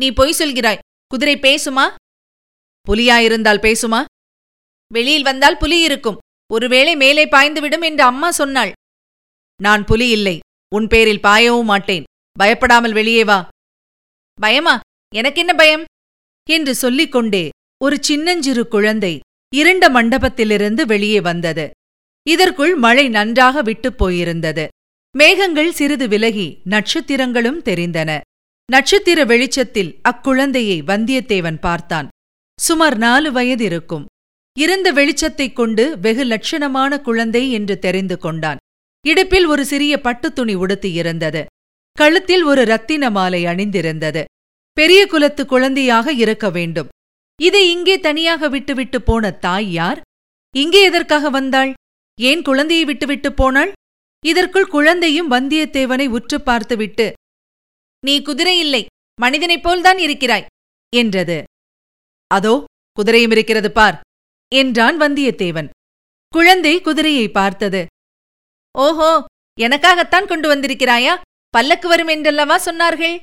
நீ 0.00 0.10
பொய் 0.10 0.34
சொல்கிறாய். 0.38 0.78
குதிரை 1.06 1.36
பேசுமா? 1.36 1.94
புலியாயிருந்தால் 2.88 3.60
பேசுமா? 3.60 4.04
வெளியில் 4.92 5.22
வந்தால் 5.22 5.56
புலி 5.56 5.80
இருக்கும். 5.80 6.18
ஒருவேளை 6.52 6.96
மேலே 6.96 7.28
பாய்ந்துவிடும் 7.28 7.82
என்று 7.82 8.04
அம்மா 8.04 8.30
சொன்னாள். 8.30 8.72
நான் 9.62 9.84
புலி 9.84 10.10
இல்லை. 10.10 10.38
உன் 10.74 10.86
பேரில் 10.86 11.20
பாயவும் 11.20 11.64
மாட்டேன். 11.64 12.04
பயப்படாமல் 12.38 12.92
வெளியே 12.92 13.24
வா. 13.24 13.48
பயமா? 14.40 14.80
எனக்கென்ன 15.14 15.54
பயம்? 15.54 15.84
என்று 16.50 16.74
சொல்லிக் 16.74 17.12
கொண்டே 17.12 17.48
ஒரு 17.84 17.96
சின்னஞ்சிறு 18.00 18.68
குழந்தை 18.68 19.20
இருண்ட 19.54 19.88
மண்டபத்திலிருந்து 19.88 20.82
வெளியே 20.82 21.20
வந்தது. 21.20 21.70
இதற்குள் 22.28 22.74
மழை 22.74 23.08
நன்றாக 23.08 23.62
விட்டுப் 23.62 24.04
போயிருந்தது. 24.04 24.68
மேகங்கள் 25.16 25.72
சிறிது 25.72 26.08
விலகி 26.08 26.60
நட்சத்திரங்களும் 26.70 27.62
தெரிந்தன. 27.62 28.20
நட்சத்திர 28.72 29.24
வெளிச்சத்தில் 29.24 30.00
அக்குழந்தையை 30.08 30.82
வந்தியத்தேவன் 30.86 31.58
பார்த்தான். 31.60 32.08
சுமார் 32.60 32.96
நாலு 32.96 33.32
வயது 33.32 33.64
இருக்கும். 33.64 34.06
இருந்த 34.58 34.92
வெளிச்சத்தைக் 34.92 35.56
கொண்டு 35.56 35.98
வெகு 35.98 36.24
லட்சணமான 36.24 37.00
குழந்தை 37.00 37.52
என்று 37.52 37.78
தெரிந்து 37.78 38.18
கொண்டான். 38.18 38.56
இடுப்பில் 39.06 39.44
ஒரு 39.44 39.64
சிறிய 39.64 40.00
பட்டுத் 40.00 40.34
துணி 40.34 40.56
உடுத்தியிருந்தது 40.56 41.44
கழுத்தில் 41.92 42.42
ஒரு 42.42 42.64
ரத்தின 42.64 43.10
மாலை 43.10 43.44
அணிந்திருந்தது. 43.44 44.24
பெரிய 44.72 45.06
குலத்து 45.06 45.46
குழந்தையாக 45.46 46.12
இருக்க 46.12 46.50
வேண்டும். 46.50 46.88
இதை 47.42 47.70
இங்கே 47.70 48.00
தனியாக 48.00 48.48
விட்டுவிட்டு 48.48 49.02
போன 49.02 49.30
தாய் 49.30 49.72
யார்? 49.72 50.00
இங்கே 50.56 50.82
எதற்காக 50.82 51.30
வந்தாள்? 51.30 51.72
ஏன் 52.20 52.42
குழந்தையை 52.42 52.84
விட்டுவிட்டு 52.84 53.32
போனாள்? 53.32 53.72
இதற்குள் 54.24 54.72
குழந்தையும் 54.74 55.30
வந்தியத்தேவனை 55.30 56.06
உற்று 56.16 56.38
பார்த்துவிட்டு 56.40 57.06
நீ 58.02 58.14
குதிரை 58.22 58.56
இல்லை 58.58 58.82
மனிதனைப் 59.18 59.62
போல்தான் 59.62 59.98
இருக்கிறாய் 59.98 60.46
என்றது. 60.92 61.36
அதோ 62.30 62.54
குதிரையும் 62.98 63.32
இருக்கிறது 63.34 63.68
பார் 63.72 63.96
என்றான் 64.52 64.96
வந்தியத்தேவன். 65.00 65.68
குழந்தை 66.32 66.74
குதிரையை 66.80 67.26
பார்த்தது. 67.28 67.82
ஓஹோ 68.74 69.10
எனக்காகத்தான் 69.58 70.28
கொண்டு 70.30 70.46
வந்திருக்கிறாயா? 70.52 71.14
பல்லக்கு 71.54 71.88
வரும் 71.88 72.08
என்றல்லவா 72.08 72.56
சொன்னார்கள்? 72.64 73.16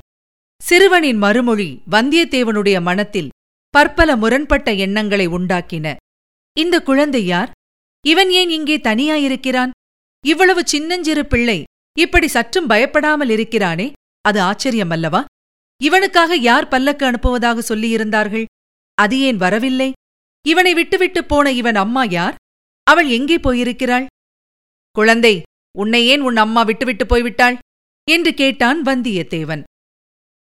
சிறுவனின் 0.62 1.18
மறுமொழி 1.18 1.70
வந்தியத்தேவனுடைய 1.92 2.78
மனத்தில் 2.82 3.34
பற்பல 3.74 4.16
முரண்பட்ட 4.16 4.72
எண்ணங்களை 4.86 5.28
உண்டாக்கின. 5.28 5.96
இந்த 6.58 6.76
குழந்தை 6.82 7.24
யார்? 7.26 7.52
இவன் 8.06 8.32
ஏன் 8.40 8.50
இங்கே 8.50 8.78
தனியாயிருக்கிறான்? 8.78 9.72
இவ்வளவு 10.26 10.62
சின்னஞ்சிறு 10.68 11.26
பிள்ளை 11.26 11.64
இப்படி 12.00 12.28
சற்றும் 12.28 12.68
பயப்படாமல் 12.68 13.30
இருக்கிறானே? 13.30 13.92
அது 14.22 14.40
ஆச்சரியமல்லவா? 14.42 15.24
இவனுக்காக 15.82 16.36
யார் 16.36 16.68
பல்லக்கு 16.68 17.06
அனுப்புவதாக 17.06 17.60
சொல்லியிருந்தார்கள்? 17.68 18.46
அது 18.94 19.20
ஏன் 19.20 19.38
வரவில்லை? 19.38 19.92
இவனை 20.48 20.74
விட்டுவிட்டு 20.74 21.26
போன 21.26 21.52
இவன் 21.52 21.76
அம்மா 21.76 22.04
யார்? 22.04 22.36
அவள் 22.84 23.10
எங்கே 23.10 23.38
போயிருக்கிறாள்? 23.38 24.06
குழந்தை 24.92 25.42
உன்னை 25.78 26.08
ஏன் 26.08 26.22
உன் 26.22 26.38
அம்மா 26.38 26.64
விட்டுவிட்டு 26.64 27.06
போய்விட்டாள்? 27.06 27.58
என்று 28.08 28.34
கேட்டான் 28.34 28.82
வந்தியத்தேவன். 28.82 29.64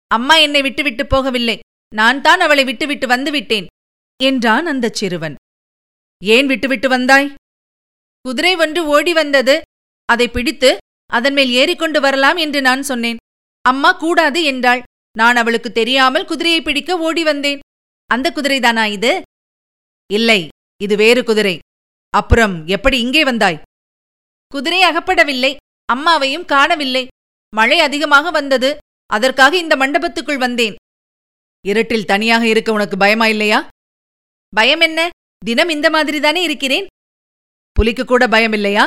அம்மா 0.07 0.35
என்னை 0.35 0.61
விட்டுவிட்டு 0.61 1.03
போகவில்லை. 1.03 1.59
நான் 1.95 2.21
தான் 2.21 2.39
அவளை 2.39 2.63
விட்டுவிட்டு 2.63 3.07
வந்துவிட்டேன் 3.07 3.65
என்றான் 4.23 4.65
அந்தச் 4.65 4.93
சிறுவன். 4.93 5.35
ஏன் 6.23 6.47
விட்டுவிட்டு 6.47 6.89
வந்தாய்? 6.89 7.33
குதிரை 8.21 8.55
ஒன்று 8.55 8.85
ஓடி 8.85 9.13
வந்தது. 9.13 9.61
அதை 10.09 10.27
பிடித்து 10.27 10.77
அதன் 11.09 11.33
மேல் 11.33 11.51
ஏறிக்கொண்டு 11.51 12.01
வரலாம் 12.01 12.37
என்று 12.37 12.61
நான் 12.61 12.83
சொன்னேன். 12.83 13.19
அம்மா 13.61 13.91
கூடாது 13.91 14.43
என்றாள். 14.43 14.83
நான் 15.17 15.35
அவளுக்கு 15.35 15.71
தெரியாமல் 15.71 16.25
குதிரையை 16.25 16.61
பிடிக்க 16.61 16.97
ஓடி 16.97 17.23
வந்தேன். 17.23 17.59
அந்த 18.09 18.27
குதிரைதானா 18.35 18.83
இது? 18.91 19.21
இல்லை 20.09 20.47
இது 20.81 20.95
வேறு 20.95 21.23
குதிரை. 21.23 21.55
அப்புறம் 22.09 22.65
எப்படி 22.65 22.99
இங்கே 22.99 23.23
வந்தாய்? 23.23 23.61
குதிரை 24.47 24.81
அகப்படவில்லை. 24.83 25.55
அம்மாவையும் 25.93 26.45
காணவில்லை. 26.45 27.07
மழை 27.53 27.79
அதிகமாக 27.79 28.31
வந்தது. 28.31 28.69
அதற்காக 29.09 29.53
இந்த 29.57 29.75
மண்டபத்துக்குள் 29.75 30.43
வந்தேன். 30.45 30.75
இருட்டில் 31.65 32.05
தனியாக 32.05 32.47
இருக்க 32.47 32.69
உனக்கு 32.71 32.97
பயமா 32.97 33.27
இல்லையா? 33.27 33.59
பயம் 34.53 34.79
என்ன? 34.79 35.09
தினம் 35.45 35.69
இந்த 35.69 35.87
மாதிரிதானே 35.89 36.41
இருக்கிறேன். 36.41 36.87
புலிக்கு 37.75 38.05
கூட 38.05 38.27
பயம் 38.27 38.51
இல்லையா 38.51 38.85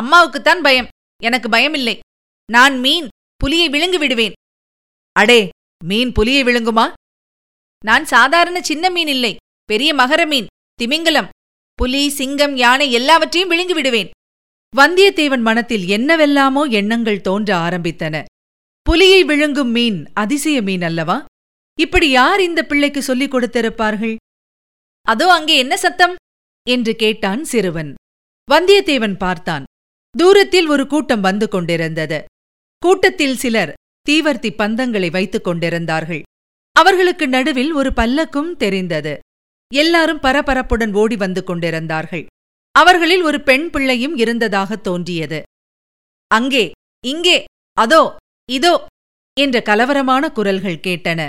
அம்மாவுக்குத்தான் 0.00 0.62
பயம். 0.62 0.88
எனக்கு 1.22 1.48
பயமில்லை. 1.48 1.98
நான் 2.52 2.78
மீன் 2.78 3.08
புலியை 3.36 3.68
விழுங்கு 3.68 3.98
விடுவேன். 3.98 4.32
அடே 5.12 5.48
மீன் 5.84 6.12
புலியை 6.12 6.42
விழுங்குமா? 6.42 6.92
நான் 7.84 8.04
சாதாரண 8.04 8.62
சின்ன 8.62 8.90
மீன் 8.90 9.06
இல்லை. 9.06 9.36
பெரிய 9.64 9.94
மகர 9.94 10.26
மீன் 10.26 10.46
திமிங்கலம். 10.74 11.28
புலி 11.74 12.08
சிங்கம் 12.08 12.56
யானை 12.56 12.92
எல்லாவற்றையும் 12.92 13.50
விழுங்கி 13.50 13.74
விடுவேன். 13.74 14.10
வந்தியத்தேவன் 14.76 15.40
மனத்தில் 15.40 15.86
என்னவெல்லாமோ 15.86 16.64
எண்ணங்கள் 16.64 17.20
தோன்ற 17.20 17.56
ஆரம்பித்தன. 17.56 18.22
புலியை 18.82 19.24
விழுங்கும் 19.24 19.70
மீன் 19.70 20.10
அதிசய 20.14 20.62
மீன் 20.62 20.82
அல்லவா? 20.82 21.24
இப்படி 21.80 22.08
யார் 22.08 22.40
இந்த 22.40 22.62
பிள்ளைக்கு 22.62 23.02
சொல்லிக் 23.02 23.34
கொடுத்திருப்பார்கள்? 23.34 24.16
அதோ 25.02 25.32
அங்கே 25.32 25.58
என்ன 25.58 25.76
சத்தம்? 25.76 26.14
என்று 26.68 26.96
கேட்டான் 26.96 27.44
சிறுவன். 27.44 27.94
வந்தியத்தேவன் 28.50 29.16
பார்த்தான். 29.16 29.64
தூரத்தில் 30.14 30.68
ஒரு 30.74 30.84
கூட்டம் 30.86 31.24
வந்து 31.28 31.46
கொண்டிருந்தது. 31.48 32.18
கூட்டத்தில் 32.82 33.36
சிலர் 33.42 33.72
தீவர்த்தி 34.06 34.50
பந்தங்களை 34.60 35.08
வைத்துக் 35.10 35.46
கொண்டிருந்தார்கள். 35.46 36.22
அவர்களுக்கு 36.76 37.26
நடுவில் 37.28 37.72
ஒரு 37.72 37.90
பல்லக்கும் 37.98 38.52
தெரிந்தது. 38.62 39.14
எல்லாரும் 39.72 40.22
பரபரப்புடன் 40.26 40.92
ஓடி 41.02 41.16
வந்து 41.16 41.42
கொண்டிருந்தார்கள். 41.44 42.24
அவர்களில் 42.74 43.22
ஒரு 43.22 43.38
பெண் 43.40 43.66
பிள்ளையும் 43.70 44.16
இருந்ததாக 44.16 44.76
தோன்றியது. 44.88 45.40
அங்கே 46.30 46.64
இங்கே 47.04 47.38
அதோ 47.76 48.02
இதோ 48.48 48.74
என்ற 49.36 49.56
கலவரமான 49.60 50.24
குரல்கள் 50.28 50.84
கேட்டன. 50.86 51.20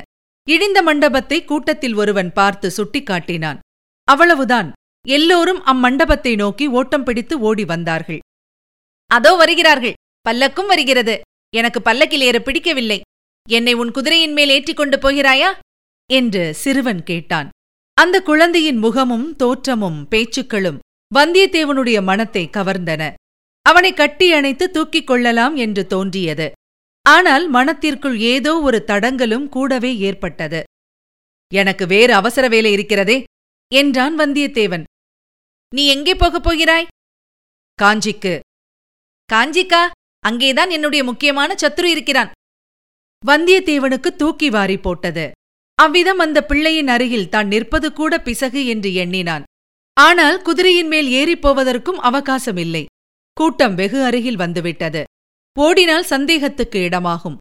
இடிந்த 0.48 0.80
மண்டபத்தை 0.84 1.38
கூட்டத்தில் 1.44 1.96
ஒருவன் 1.96 2.32
பார்த்து 2.34 2.68
சுட்டிக்காட்டினான். 2.78 3.60
அவ்வளவுதான். 4.08 4.70
எல்லோரும் 5.06 5.62
அம்மண்டபத்தை 5.72 6.34
நோக்கி 6.36 6.66
ஓட்டம் 6.80 7.04
பிடித்து 7.04 7.36
ஓடி 7.40 7.66
வந்தார்கள். 7.66 8.22
அதோ 9.08 9.36
வருகிறார்கள். 9.36 9.94
பல்லக்கும் 10.30 10.66
வருகிறது. 10.66 11.22
எனக்கு 11.56 11.82
பல்லக்கில் 11.82 12.22
ஏற 12.22 12.40
பிடிக்கவில்லை. 12.40 13.02
என்னை 13.50 13.74
உன் 13.74 13.92
குதிரையின் 13.92 14.34
மேல் 14.34 14.50
ஏற்றிக் 14.50 14.78
கொண்டு 14.78 14.98
போகிறாயா? 14.98 15.50
என்று 16.10 16.54
சிறுவன் 16.54 17.04
கேட்டான். 17.04 17.50
அந்த 17.94 18.22
குழந்தையின் 18.22 18.78
முகமும் 18.78 19.36
தோற்றமும் 19.36 20.08
பேச்சுக்களும் 20.08 20.80
வந்தியத்தேவனுடைய 21.16 22.04
மனத்தை 22.04 22.50
கவர்ந்தன. 22.54 23.14
அவனை 23.62 23.94
கட்டி 23.94 24.32
அணைத்து 24.32 24.72
தூக்கிக் 24.72 25.08
கொள்ளலாம் 25.08 25.56
என்று 25.56 25.88
தோன்றியது. 25.88 26.52
ஆனால் 27.02 27.50
மனத்திற்குள் 27.50 28.20
ஏதோ 28.20 28.60
ஒரு 28.60 28.84
தடங்கலும் 28.88 29.50
கூடவே 29.50 29.98
ஏற்பட்டது. 29.98 30.64
எனக்கு 31.54 31.88
வேறு 31.88 32.14
அவசர 32.14 32.48
வேலை 32.48 32.72
இருக்கிறதே 32.72 33.24
என்றான் 33.72 34.20
வந்தியத்தேவன். 34.20 34.84
நீ 35.74 35.88
எங்கே 35.88 36.16
போகப் 36.16 36.44
போகிறாய்? 36.44 36.88
காஞ்சிக்கு. 37.84 38.40
காஞ்சிக்கா 39.34 39.84
அங்கேதான் 40.20 40.70
என்னுடைய 40.70 41.04
முக்கியமான 41.04 41.56
சத்துரு 41.62 41.84
இருக்கிறான். 41.84 42.32
வந்தியத்தேவனுக்கு 43.24 44.10
தூக்கி 44.16 44.50
வாரி 44.50 44.78
போட்டது. 44.78 45.32
அவ்விதம் 45.76 46.20
அந்த 46.20 46.40
பிள்ளையின் 46.46 46.88
அருகில் 46.88 47.30
தான் 47.30 47.48
நிற்பது 47.48 47.94
கூட 47.94 48.20
பிசகு 48.22 48.66
என்று 48.66 48.94
எண்ணினான். 48.94 49.44
ஆனால் 49.98 50.42
குதிரையின் 50.42 50.88
மேல் 50.88 51.10
ஏறிப் 51.10 51.42
போவதற்கும் 51.42 52.00
அவகாசமில்லை. 52.00 52.86
கூட்டம் 53.34 53.76
வெகு 53.76 54.04
அருகில் 54.04 54.36
வந்துவிட்டது. 54.36 55.04
ஓடினால் 55.58 56.04
சந்தேகத்துக்கு 56.04 56.80
இடமாகும். 56.80 57.38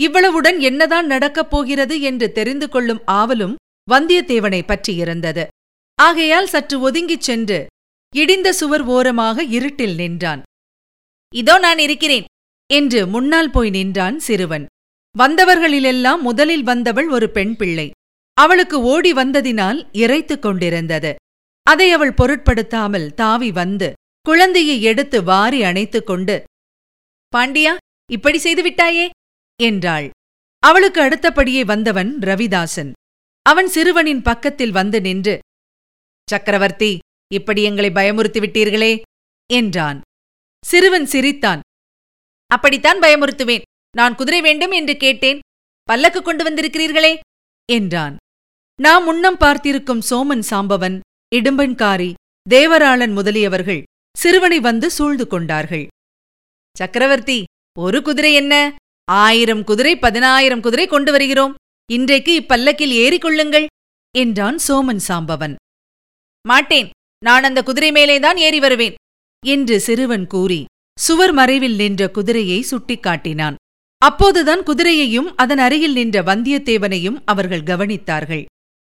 இவ்வளவுடன் 0.00 0.58
என்னதான் 0.58 1.06
நடக்கப் 1.06 1.50
போகிறது 1.50 2.00
என்று 2.00 2.32
தெரிந்து 2.32 2.68
கொள்ளும் 2.68 3.02
ஆவலும் 3.10 3.54
வந்தியத்தேவனை 3.90 4.60
பற்றியிருந்தது 4.62 5.46
ஆகையால் 5.98 6.46
சற்று 6.46 6.76
ஒதுங்கிச் 6.80 7.26
சென்று 7.28 7.66
இடிந்த 8.16 8.48
சுவர் 8.52 8.84
ஓரமாக 8.96 9.44
இருட்டில் 9.56 9.94
நின்றான். 9.94 10.42
இதோ 11.34 11.58
நான் 11.58 11.78
இருக்கிறேன் 11.78 12.24
என்று 12.70 13.06
முன்னால் 13.06 13.50
போய் 13.50 13.70
நின்றான் 13.70 14.18
சிறுவன். 14.18 14.66
வந்தவர்களிலெல்லாம் 15.18 16.20
முதலில் 16.20 16.62
வந்தவள் 16.62 17.08
ஒரு 17.08 17.30
பெண் 17.30 17.56
பிள்ளை. 17.56 17.90
அவளுக்கு 18.34 18.82
ஓடி 18.82 19.12
வந்ததினால் 19.12 19.88
இறைத்துக் 19.92 20.42
கொண்டிருந்தது. 20.42 21.14
அதை 21.62 21.92
அவள் 21.92 22.12
பொருட்படுத்தாமல் 22.12 23.14
தாவி 23.14 23.52
வந்து 23.52 23.92
குழந்தையை 24.20 24.82
எடுத்து 24.82 25.22
வாரி 25.22 25.62
அணைத்துக் 25.62 26.06
கொண்டு 26.06 26.44
பாண்டியா 27.36 27.76
இப்படி 28.12 28.38
செய்து 28.38 28.62
விட்டாயே? 28.62 29.10
என்றாள். 29.62 30.10
அவளுக்கு 30.58 31.00
அடுத்தபடியே 31.00 31.64
வந்தவன் 31.64 32.18
ரவிதாசன். 32.18 32.92
அவன் 33.42 33.68
சிறுவனின் 33.68 34.22
பக்கத்தில் 34.22 34.70
வந்து 34.70 35.00
நின்று 35.00 35.38
சக்கரவர்த்தி 36.30 36.98
இப்படி 37.34 37.62
எங்களை 37.62 37.90
பயமுறுத்தி 37.90 38.40
விட்டீர்களே? 38.44 39.02
என்றான். 39.52 40.00
சிறுவன் 40.68 41.06
சிரித்தான். 41.06 41.60
அப்படித்தான் 42.46 42.98
பயமுறுத்துவேன். 42.98 43.62
நான் 43.96 44.14
குதிரை 44.14 44.40
வேண்டும் 44.40 44.70
என்று 44.70 44.96
கேட்டேன். 44.96 45.38
பல்லக்கு 45.82 46.22
கொண்டு 46.22 46.42
வந்திருக்கிறீர்களே 46.44 47.18
என்றான். 47.72 48.16
நாம் 48.80 49.04
முன்னம் 49.04 49.36
பார்த்திருக்கும் 49.36 50.02
சோமன் 50.10 50.44
சாம்பவன் 50.50 51.00
இடும்பன்காரி 51.34 52.12
தேவராளன் 52.50 53.14
முதலியவர்கள் 53.14 53.82
சிறுவனை 54.16 54.60
வந்து 54.60 54.90
சூழ்ந்து 54.90 55.26
கொண்டார்கள். 55.26 55.86
சக்கரவர்த்தி 56.76 57.44
ஒரு 57.78 58.02
குதிரை 58.02 58.34
என்ன? 58.34 58.74
ஆயிரம் 59.04 59.64
குதிரை 59.64 59.98
பதினாயிரம் 59.98 60.60
குதிரை 60.60 60.86
கொண்டு 60.86 61.10
வருகிறோம். 61.10 61.54
இன்றைக்கு 61.92 62.40
இப்பல்லக்கில் 62.40 62.94
ஏறிக்கொள்ளுங்கள் 63.04 63.66
என்றான் 64.18 64.58
சோமன் 64.68 65.02
சாம்பவன். 65.08 65.54
மாட்டேன். 66.46 66.90
நான் 67.24 67.44
அந்த 67.44 67.62
குதிரை 67.62 67.90
மேலேதான் 67.90 68.36
ஏறி 68.36 68.58
வருவேன். 68.58 68.94
என்று 69.46 69.80
சிறுவன் 69.80 70.26
கூறி 70.26 70.64
சுவர் 71.00 71.32
மறைவில் 71.32 71.74
நின்ற 71.74 72.10
குதிரையை 72.10 72.64
சுட்டிக்காட்டினான். 72.70 73.54
அப்போதுதான் 73.98 74.60
குதிரையையும் 74.60 75.32
அதன் 75.36 75.58
அருகில் 75.58 75.92
நின்ற 75.92 76.22
வந்தியத்தேவனையும் 76.22 77.18
அவர்கள் 77.24 77.62
கவனித்தார்கள். 77.62 78.44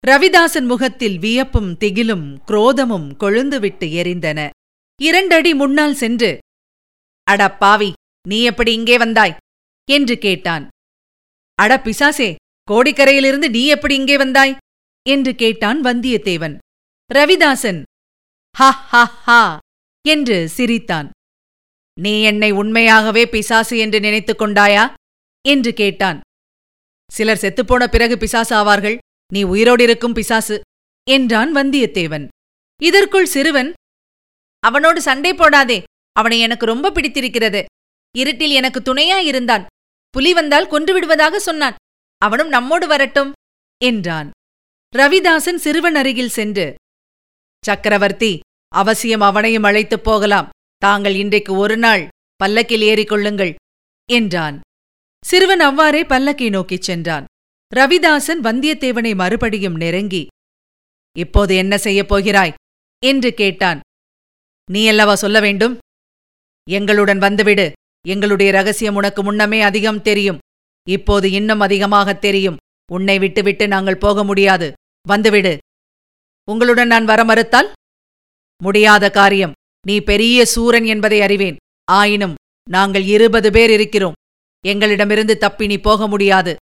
ரவிதாசன் 0.06 0.66
முகத்தில் 0.66 1.18
வியப்பும் 1.18 1.76
திகிலும் 1.80 2.36
குரோதமும் 2.46 3.08
கொழுந்துவிட்டு 3.18 3.86
எரிந்தன. 4.00 4.48
இரண்டடி 5.02 5.54
முன்னால் 5.54 5.94
சென்று 5.94 6.38
அடப்பாவி 7.30 7.58
பாவி 7.58 7.92
நீ 8.28 8.42
எப்படி 8.42 8.72
இங்கே 8.72 8.98
வந்தாய்? 8.98 9.36
என்று 9.90 10.18
கேட்டான். 10.18 10.68
அட 11.54 11.82
பிசாசே 11.84 12.34
கோடிக்கரையிலிருந்து 12.72 13.50
நீ 13.50 13.66
எப்படி 13.66 13.94
இங்கே 13.94 14.16
வந்தாய்? 14.16 14.56
என்று 15.06 15.34
கேட்டான் 15.34 15.80
வந்தியத்தேவன். 15.80 16.56
ரவிதாசன் 17.14 17.82
ஹா 18.56 18.70
ஹா 18.70 19.04
ஹா 19.04 19.58
என்று 20.08 20.48
சிரித்தான். 20.48 21.10
நீ 22.00 22.22
என்னை 22.22 22.50
உண்மையாகவே 22.50 23.26
பிசாசு 23.26 23.78
என்று 23.78 24.00
நினைத்துக் 24.00 24.40
கொண்டாயா? 24.40 24.94
என்று 25.48 25.72
கேட்டான். 25.72 26.20
சிலர் 27.12 27.38
செத்துப்போன 27.38 27.86
பிறகு 27.86 28.18
பிசாசு 28.18 28.56
ஆவார்கள். 28.56 28.98
நீ 29.32 29.42
உயிரோடு 29.42 29.82
இருக்கும் 29.82 30.12
பிசாசு 30.12 30.60
என்றான் 31.10 31.54
வந்தியத்தேவன். 31.54 32.28
இதற்குள் 32.82 33.26
சிறுவன் 33.26 33.72
அவனோடு 34.60 35.00
சண்டை 35.00 35.32
போடாதே. 35.32 35.82
அவனை 36.12 36.40
எனக்கு 36.40 36.66
ரொம்ப 36.66 36.90
பிடித்திருக்கிறது. 36.90 37.64
இருட்டில் 38.16 38.50
எனக்கு 38.50 38.80
துணையா 38.80 39.16
இருந்தான். 39.16 39.66
புலி 40.10 40.32
வந்தால் 40.32 40.68
கொன்று 40.68 40.92
விடுவதாக 40.92 41.38
சொன்னான். 41.38 41.74
அவனும் 42.18 42.48
நம்மோடு 42.48 42.86
வரட்டும் 42.86 43.32
என்றான். 43.84 44.30
ரவிதாசன் 44.96 45.54
சிறுவன் 45.54 45.94
அருகில் 45.94 46.28
சென்று 46.28 46.74
சக்கரவர்த்தி 47.64 48.40
அவசியம் 48.74 49.20
அவனையும் 49.20 49.62
அழைத்துப் 49.62 50.04
போகலாம். 50.04 50.48
தாங்கள் 50.76 51.14
இன்றைக்கு 51.14 51.52
ஒரு 51.52 51.76
நாள் 51.76 52.08
பல்லக்கில் 52.36 52.80
ஏறிக்கொள்ளுங்கள் 52.80 53.54
என்றான். 54.12 54.60
சிறுவன் 55.24 55.60
அவ்வாறே 55.60 56.02
பல்லக்கை 56.02 56.50
நோக்கிச் 56.50 56.82
சென்றான். 56.82 57.24
ரவிதாசன் 57.76 58.40
வந்தியத்தேவனை 58.42 59.14
மறுபடியும் 59.14 59.74
நெருங்கி 59.74 60.26
இப்போது 61.18 61.56
என்ன 61.56 61.78
செய்யப் 61.78 62.08
போகிறாய்? 62.08 62.54
என்று 63.04 63.34
கேட்டான். 63.34 63.80
நீ 64.70 64.88
அல்லவா 64.88 65.14
சொல்ல 65.14 65.40
வேண்டும்? 65.40 65.78
எங்களுடன் 66.70 67.18
வந்துவிடு. 67.18 67.72
எங்களுடைய 68.06 68.52
ரகசியம் 68.52 68.94
உனக்கு 68.94 69.22
முன்னமே 69.22 69.62
அதிகம் 69.62 70.02
தெரியும். 70.02 70.38
இப்போது 70.88 71.30
இன்னும் 71.30 71.60
அதிகமாகத் 71.60 72.20
தெரியும். 72.20 72.56
உன்னை 72.92 73.18
விட்டுவிட்டு 73.18 73.68
நாங்கள் 73.68 73.98
போக 73.98 74.24
முடியாது. 74.24 74.72
வந்துவிடு. 75.08 75.58
உங்களுடன் 76.44 76.86
நான் 76.86 77.04
வர 77.04 77.24
மறுத்தால் 77.24 77.72
முடியாத 78.64 79.04
காரியம். 79.10 79.54
நீ 79.86 79.96
பெரிய 80.00 80.44
சூரன் 80.44 80.84
என்பதை 80.84 81.18
அறிவேன். 81.20 81.56
ஆயினும் 81.88 82.34
நாங்கள் 82.70 83.06
இருபது 83.14 83.48
பேர் 83.52 83.70
இருக்கிறோம். 83.70 84.18
எங்களிடமிருந்து 84.64 85.34
தப்பி 85.38 85.66
நீ 85.66 85.76
போக 85.78 86.06
முடியாது. 86.06 86.52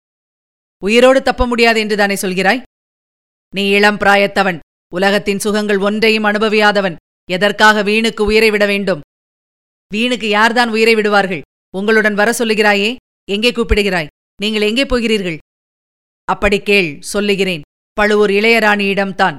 உயிரோடு 0.82 1.22
தப்ப 1.22 1.46
முடியாது 1.46 1.78
என்று 1.80 1.96
தானே 1.96 2.14
சொல்கிறாய்? 2.14 2.62
நீ 3.54 3.64
இளம் 3.68 3.98
பிராயத்தவன். 3.98 4.58
உலகத்தின் 4.94 5.38
சுகங்கள் 5.38 5.78
ஒன்றையும் 5.78 6.24
அனுபவியாதவன். 6.24 6.96
எதற்காக 7.30 7.82
வீணுக்கு 7.82 8.22
உயிரை 8.24 8.50
விட 8.50 8.64
வேண்டும்? 8.66 9.00
வீணுக்கு 9.90 10.28
யார்தான் 10.28 10.70
உயிரை 10.70 10.94
விடுவார்கள்? 10.94 11.42
உங்களுடன் 11.76 12.14
வர 12.14 12.30
சொல்லுகிறாயே? 12.38 12.90
எங்கே 13.30 13.50
கூப்பிடுகிறாய்? 13.50 14.10
நீங்கள் 14.42 14.68
எங்கே 14.70 14.84
போகிறீர்கள்? 14.86 15.38
அப்படி 16.28 16.58
கேள் 16.60 16.90
சொல்லுகிறேன். 17.00 17.62
பழுவூர் 17.92 18.30
இளையராணியிடம்தான். 18.30 19.38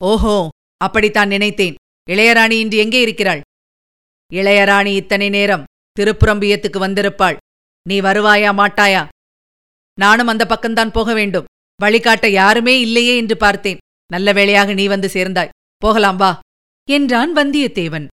ஓஹோ! 0.00 0.36
அப்படித்தான் 0.86 1.28
நினைத்தேன். 1.28 1.74
இளையராணி 2.10 2.58
இன்று 2.64 2.76
எங்கே 2.76 3.00
இருக்கிறாள்? 3.00 3.40
இளையராணி 4.32 4.92
இத்தனை 4.94 5.28
நேரம் 5.28 5.66
திருப்புறம்பியத்துக்கு 5.96 6.78
வந்திருப்பாள். 6.84 7.36
நீ 7.88 7.96
வருவாயா 8.00 8.50
மாட்டாயா? 8.60 9.02
நானும் 9.98 10.26
அந்த 10.26 10.44
பக்கம்தான் 10.48 10.92
போக 10.92 11.14
வேண்டும். 11.14 11.48
வழிகாட்ட 11.80 12.26
யாருமே 12.28 12.74
இல்லையே 12.80 13.14
என்று 13.16 13.36
பார்த்தேன். 13.36 13.80
நல்ல 14.12 14.32
வேளையாக 14.32 14.72
நீ 14.72 14.84
வந்து 14.86 15.08
சேர்ந்தாய். 15.08 15.52
போகலாம் 15.76 16.16
வா 16.16 16.30
என்றான் 16.88 17.32
வந்தியத்தேவன். 17.36 18.06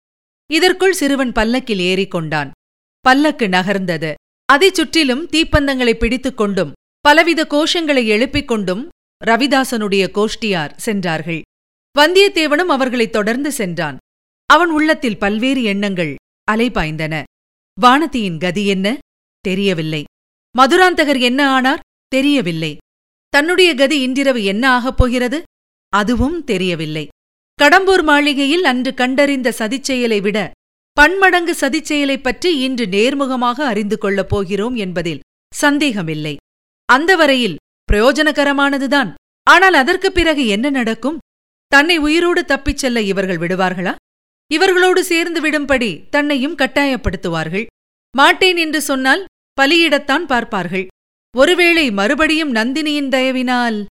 இதற்குள் 0.50 0.94
சிறுவன் 0.94 1.32
பல்லக்கில் 1.32 1.84
ஏறிக்கொண்டான் 1.92 2.52
பல்லக்கு 3.06 3.46
நகர்ந்தது. 3.48 4.12
அதைச் 4.46 4.78
சுற்றிலும் 4.80 5.24
தீப்பந்தங்களை 5.30 5.94
பிடித்துக் 5.94 6.38
கொண்டும் 6.38 6.74
பலவித 7.06 7.42
கோஷங்களை 7.50 8.04
எழுப்பிக் 8.06 8.48
கொண்டும் 8.48 8.84
ரவிதாசனுடைய 9.26 10.06
கோஷ்டியார் 10.18 10.74
சென்றார்கள். 10.78 11.42
வந்தியத்தேவனும் 11.98 12.72
அவர்களைத் 12.72 13.12
தொடர்ந்து 13.12 13.52
சென்றான். 13.52 13.98
அவன் 14.46 14.70
உள்ளத்தில் 14.70 15.18
பல்வேறு 15.18 15.64
எண்ணங்கள் 15.64 16.16
அலைபாய்ந்தன. 16.52 17.24
வானதியின் 17.82 18.40
கதி 18.40 18.68
என்ன? 18.68 18.98
தெரியவில்லை. 19.40 20.04
மதுராந்தகர் 20.58 21.20
என்ன 21.20 21.50
ஆனார்? 21.50 21.80
தெரியவில்லை. 22.08 22.78
தன்னுடைய 23.30 23.76
கதி 23.76 24.02
இன்றிரவு 24.02 24.44
என்ன 24.44 24.70
ஆகப் 24.72 24.98
போகிறது? 24.98 25.44
அதுவும் 25.90 26.44
தெரியவில்லை. 26.44 27.08
கடம்பூர் 27.62 28.04
மாளிகையில் 28.04 28.64
அன்று 28.64 28.94
கண்டறிந்த 28.94 29.56
சதிச்செயலை 29.60 30.22
விட 30.22 30.52
பன்மடங்கு 30.92 31.56
சதிச்செயலைப் 31.60 32.24
பற்றி 32.24 32.60
இன்று 32.60 32.86
நேர்முகமாக 32.86 33.62
அறிந்து 33.62 33.98
கொள்ளப் 33.98 34.30
போகிறோம் 34.30 34.76
என்பதில் 34.76 35.20
சந்தேகமில்லை. 35.56 36.38
அந்த 36.86 37.16
வரையில் 37.16 37.58
பிரயோஜனகரமானதுதான். 37.92 39.14
ஆனால் 39.44 39.74
அதற்குப் 39.74 40.14
பிறகு 40.14 40.48
என்ன 40.48 40.70
நடக்கும்? 40.70 41.18
தன்னை 41.68 41.98
உயிரோடு 41.98 42.46
தப்பிச் 42.46 42.78
செல்ல 42.78 43.02
இவர்கள் 43.02 43.38
விடுவார்களா? 43.38 43.96
இவர்களோடு 44.54 45.04
சேர்ந்து 45.04 45.42
விடும்படி 45.42 46.10
தன்னையும் 46.10 46.56
கட்டாயப்படுத்துவார்கள். 46.56 47.66
மாட்டேன் 48.18 48.58
என்று 48.58 48.82
சொன்னால் 48.82 49.26
பலியிடத்தான் 49.62 50.26
பார்ப்பார்கள். 50.26 50.88
ஒருவேளை 51.38 51.92
மறுபடியும் 51.92 52.54
நந்தினியின் 52.56 53.10
தயவினால்? 53.10 53.86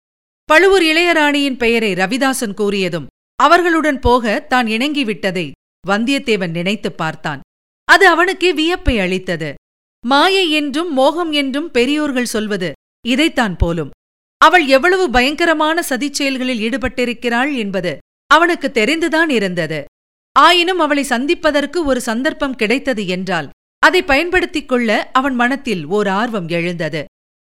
பழுவூர் 0.44 0.82
இளையராணியின் 0.82 1.56
பெயரை 1.56 1.92
ரவிதாசன் 1.92 2.54
கூறியதும் 2.54 3.06
அவர்களுடன் 3.36 4.00
போக 4.00 4.40
தான் 4.40 4.66
இணங்கிவிட்டதை 4.66 5.50
வந்தியத்தேவன் 5.88 6.50
நினைத்துப் 6.50 6.96
பார்த்தான். 6.96 7.40
அது 7.84 8.08
அவனுக்கே 8.08 8.52
வியப்பை 8.52 9.00
அளித்தது. 9.00 9.54
மாயை 10.06 10.50
என்றும் 10.50 10.92
மோகம் 10.92 11.32
என்றும் 11.32 11.70
பெரியோர்கள் 11.70 12.24
சொல்வது 12.24 12.72
இதைத்தான் 13.06 13.56
போலும். 13.56 13.90
அவள் 14.46 14.66
எவ்வளவு 14.66 15.10
பயங்கரமான 15.10 15.82
சதிச் 15.88 16.10
செயல்களில் 16.10 16.62
ஈடுபட்டிருக்கிறாள் 16.68 17.56
என்பது 17.56 17.98
அவனுக்கு 18.26 18.70
தெரிந்துதான் 18.70 19.30
இருந்தது. 19.30 19.84
ஆயினும் 20.32 20.78
அவளை 20.78 21.02
சந்திப்பதற்கு 21.02 21.84
ஒரு 21.84 22.00
சந்தர்ப்பம் 22.00 22.56
கிடைத்தது 22.56 23.06
என்றால் 23.06 23.48
அதை 23.78 24.02
பயன்படுத்திக் 24.02 24.68
கொள்ள 24.68 25.10
அவன் 25.12 25.34
மனத்தில் 25.34 25.86
ஓர் 25.86 26.06
ஆர்வம் 26.06 26.48
எழுந்தது. 26.48 27.04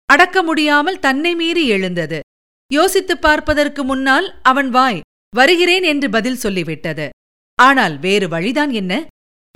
அடக்க 0.05 0.43
முடியாமல் 0.43 0.99
தன்னை 0.99 1.35
மீறி 1.35 1.67
எழுந்தது. 1.67 2.19
யோசித்துப் 2.71 3.21
பார்ப்பதற்கு 3.21 3.83
முன்னால் 3.83 4.39
அவன் 4.41 4.69
வாய் 4.69 5.01
வருகிறேன் 5.35 5.83
என்று 5.83 6.09
பதில் 6.09 6.41
சொல்லிவிட்டது. 6.43 7.09
ஆனால் 7.55 7.99
வேறு 7.99 8.27
வழிதான் 8.27 8.71
என்ன? 8.71 9.07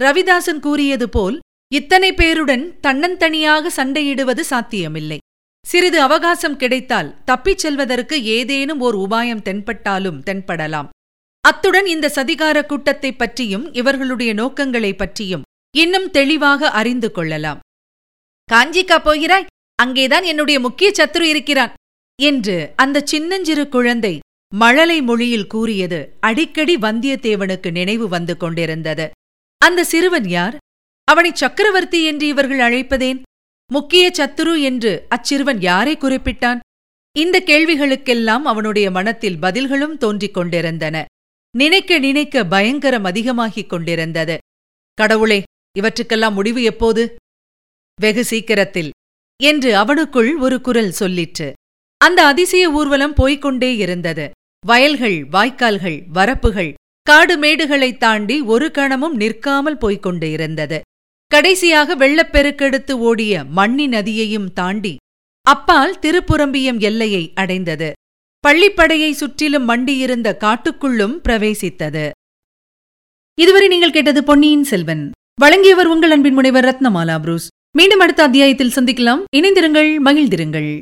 ரவிதாசன் 0.01 0.59
கூறியது 0.59 1.09
போல் 1.09 1.39
இத்தனை 1.73 2.13
பேருடன் 2.13 2.63
தன்னந்தனியாக 2.87 3.67
சண்டையிடுவது 3.75 4.39
சாத்தியமில்லை. 4.39 5.17
சிறிது 5.67 6.01
அவகாசம் 6.01 6.57
கிடைத்தால் 6.57 7.23
தப்பிச் 7.23 7.57
செல்வதற்கு 7.57 8.23
ஏதேனும் 8.23 8.79
ஓர் 8.79 8.95
உபாயம் 8.95 9.41
தென்பட்டாலும் 9.41 10.21
தென்படலாம். 10.25 10.89
அத்துடன் 11.41 11.85
இந்த 11.85 12.11
சதிகார 12.15 12.65
கூட்டத்தைப் 12.65 13.17
பற்றியும் 13.17 13.73
இவர்களுடைய 13.73 14.33
நோக்கங்களைப் 14.33 14.97
பற்றியும் 14.97 15.41
இன்னும் 15.77 16.11
தெளிவாக 16.11 16.69
அறிந்து 16.69 17.11
கொள்ளலாம். 17.11 17.59
காஞ்சிக்கா 18.53 18.97
போகிறாய்? 18.97 19.45
அங்கேதான் 19.75 20.23
என்னுடைய 20.23 20.59
முக்கிய 20.59 20.91
சத்துரு 20.97 21.21
இருக்கிறான் 21.21 21.73
என்று 22.21 22.73
அந்த 22.75 23.01
சின்னஞ்சிறு 23.05 23.69
குழந்தை 23.69 24.19
மழலை 24.53 25.01
மொழியில் 25.01 25.47
கூறியது 25.47 26.17
அடிக்கடி 26.19 26.75
வந்தியத்தேவனுக்கு 26.75 27.71
நினைவு 27.71 28.07
வந்து 28.07 28.37
கொண்டிருந்தது. 28.37 29.11
அந்த 29.57 29.83
சிறுவன் 29.83 30.27
யார்? 30.29 30.57
அவனை 31.03 31.31
சக்கரவர்த்தி 31.33 32.05
என்று 32.05 32.27
இவர்கள் 32.27 32.59
அழைப்பதேன்? 32.59 33.21
முக்கிய 33.71 34.11
சத்துரு 34.17 34.61
என்று 34.61 35.07
அச்சிறுவன் 35.09 35.61
யாரை 35.61 35.97
குறிப்பிட்டான்? 35.97 36.59
இந்த 37.17 37.43
கேள்விகளுக்கெல்லாம் 37.45 38.41
அவனுடைய 38.41 38.91
மனத்தில் 38.91 39.37
பதில்களும் 39.37 39.97
தோன்றிக் 39.97 40.33
கொண்டிருந்தன. 40.33 41.05
நினைக்க 41.57 41.99
நினைக்க 41.99 42.45
பயங்கரம் 42.45 43.03
அதிகமாகிக் 43.03 43.69
கொண்டிருந்தது. 43.69 44.37
கடவுளே 44.93 45.43
இவற்றுக்கெல்லாம் 45.79 46.33
முடிவு 46.33 46.63
எப்போது? 46.63 47.15
வெகு 48.01 48.23
சீக்கிரத்தில் 48.23 48.91
என்று 49.43 49.75
அவனுக்குள் 49.75 50.39
ஒரு 50.39 50.61
குரல் 50.61 50.93
சொல்லிற்று. 50.99 51.53
அந்த 51.97 52.25
அதிசய 52.25 52.71
ஊர்வலம் 52.71 53.13
போய்க்கொண்டே 53.13 53.75
இருந்தது. 53.75 54.31
வயல்கள் 54.65 55.27
வாய்க்கால்கள் 55.31 56.03
வரப்புகள் 56.13 56.73
காடு 57.01 57.37
மேடுகளைத் 57.37 57.97
தாண்டி 57.97 58.41
ஒரு 58.41 58.71
கணமும் 58.71 59.15
நிற்காமல் 59.15 59.77
போய்க்கொண்டு 59.77 60.31
இருந்தது. 60.31 60.81
கடைசியாக 61.27 61.95
வெள்ளப்பெருக்கெடுத்து 61.95 62.91
ஓடிய 62.91 63.43
மண்ணி 63.55 63.87
நதியையும் 63.87 64.53
தாண்டி 64.53 64.95
அப்பால் 65.41 65.99
திருப்புரம்பியம் 66.01 66.79
எல்லையை 66.79 67.31
அடைந்தது. 67.35 67.93
பள்ளிப்படையை 68.47 69.11
சுற்றிலும் 69.11 69.69
மண்டியிருந்த 69.69 70.37
காட்டுக்குள்ளும் 70.39 71.15
பிரவேசித்தது. 71.27 72.09
இதுவரை 73.39 73.67
நீங்கள் 73.67 73.91
கேட்டது 73.91 74.23
பொன்னியின் 74.23 74.63
செல்வன். 74.63 75.11
வழங்கியவர் 75.41 75.87
உங்கள் 75.87 76.11
அன்பின் 76.11 76.33
முனைவர் 76.33 76.65
ரத்னமாலா 76.65 77.19
புரூஸ். 77.19 77.47
மீண்டும் 77.77 77.99
அடுத்த 77.99 78.23
அத்தியாயத்தில் 78.23 78.73
சந்திக்கலாம். 78.75 79.23
இணைந்திருங்கள் 79.35 79.91
மகிழ்ந்திருங்கள். 80.05 80.79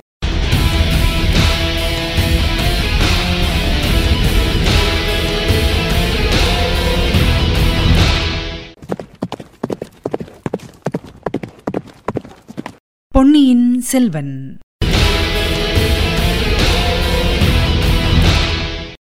பொன்னியின் 13.16 13.82
செல்வன். 13.82 14.58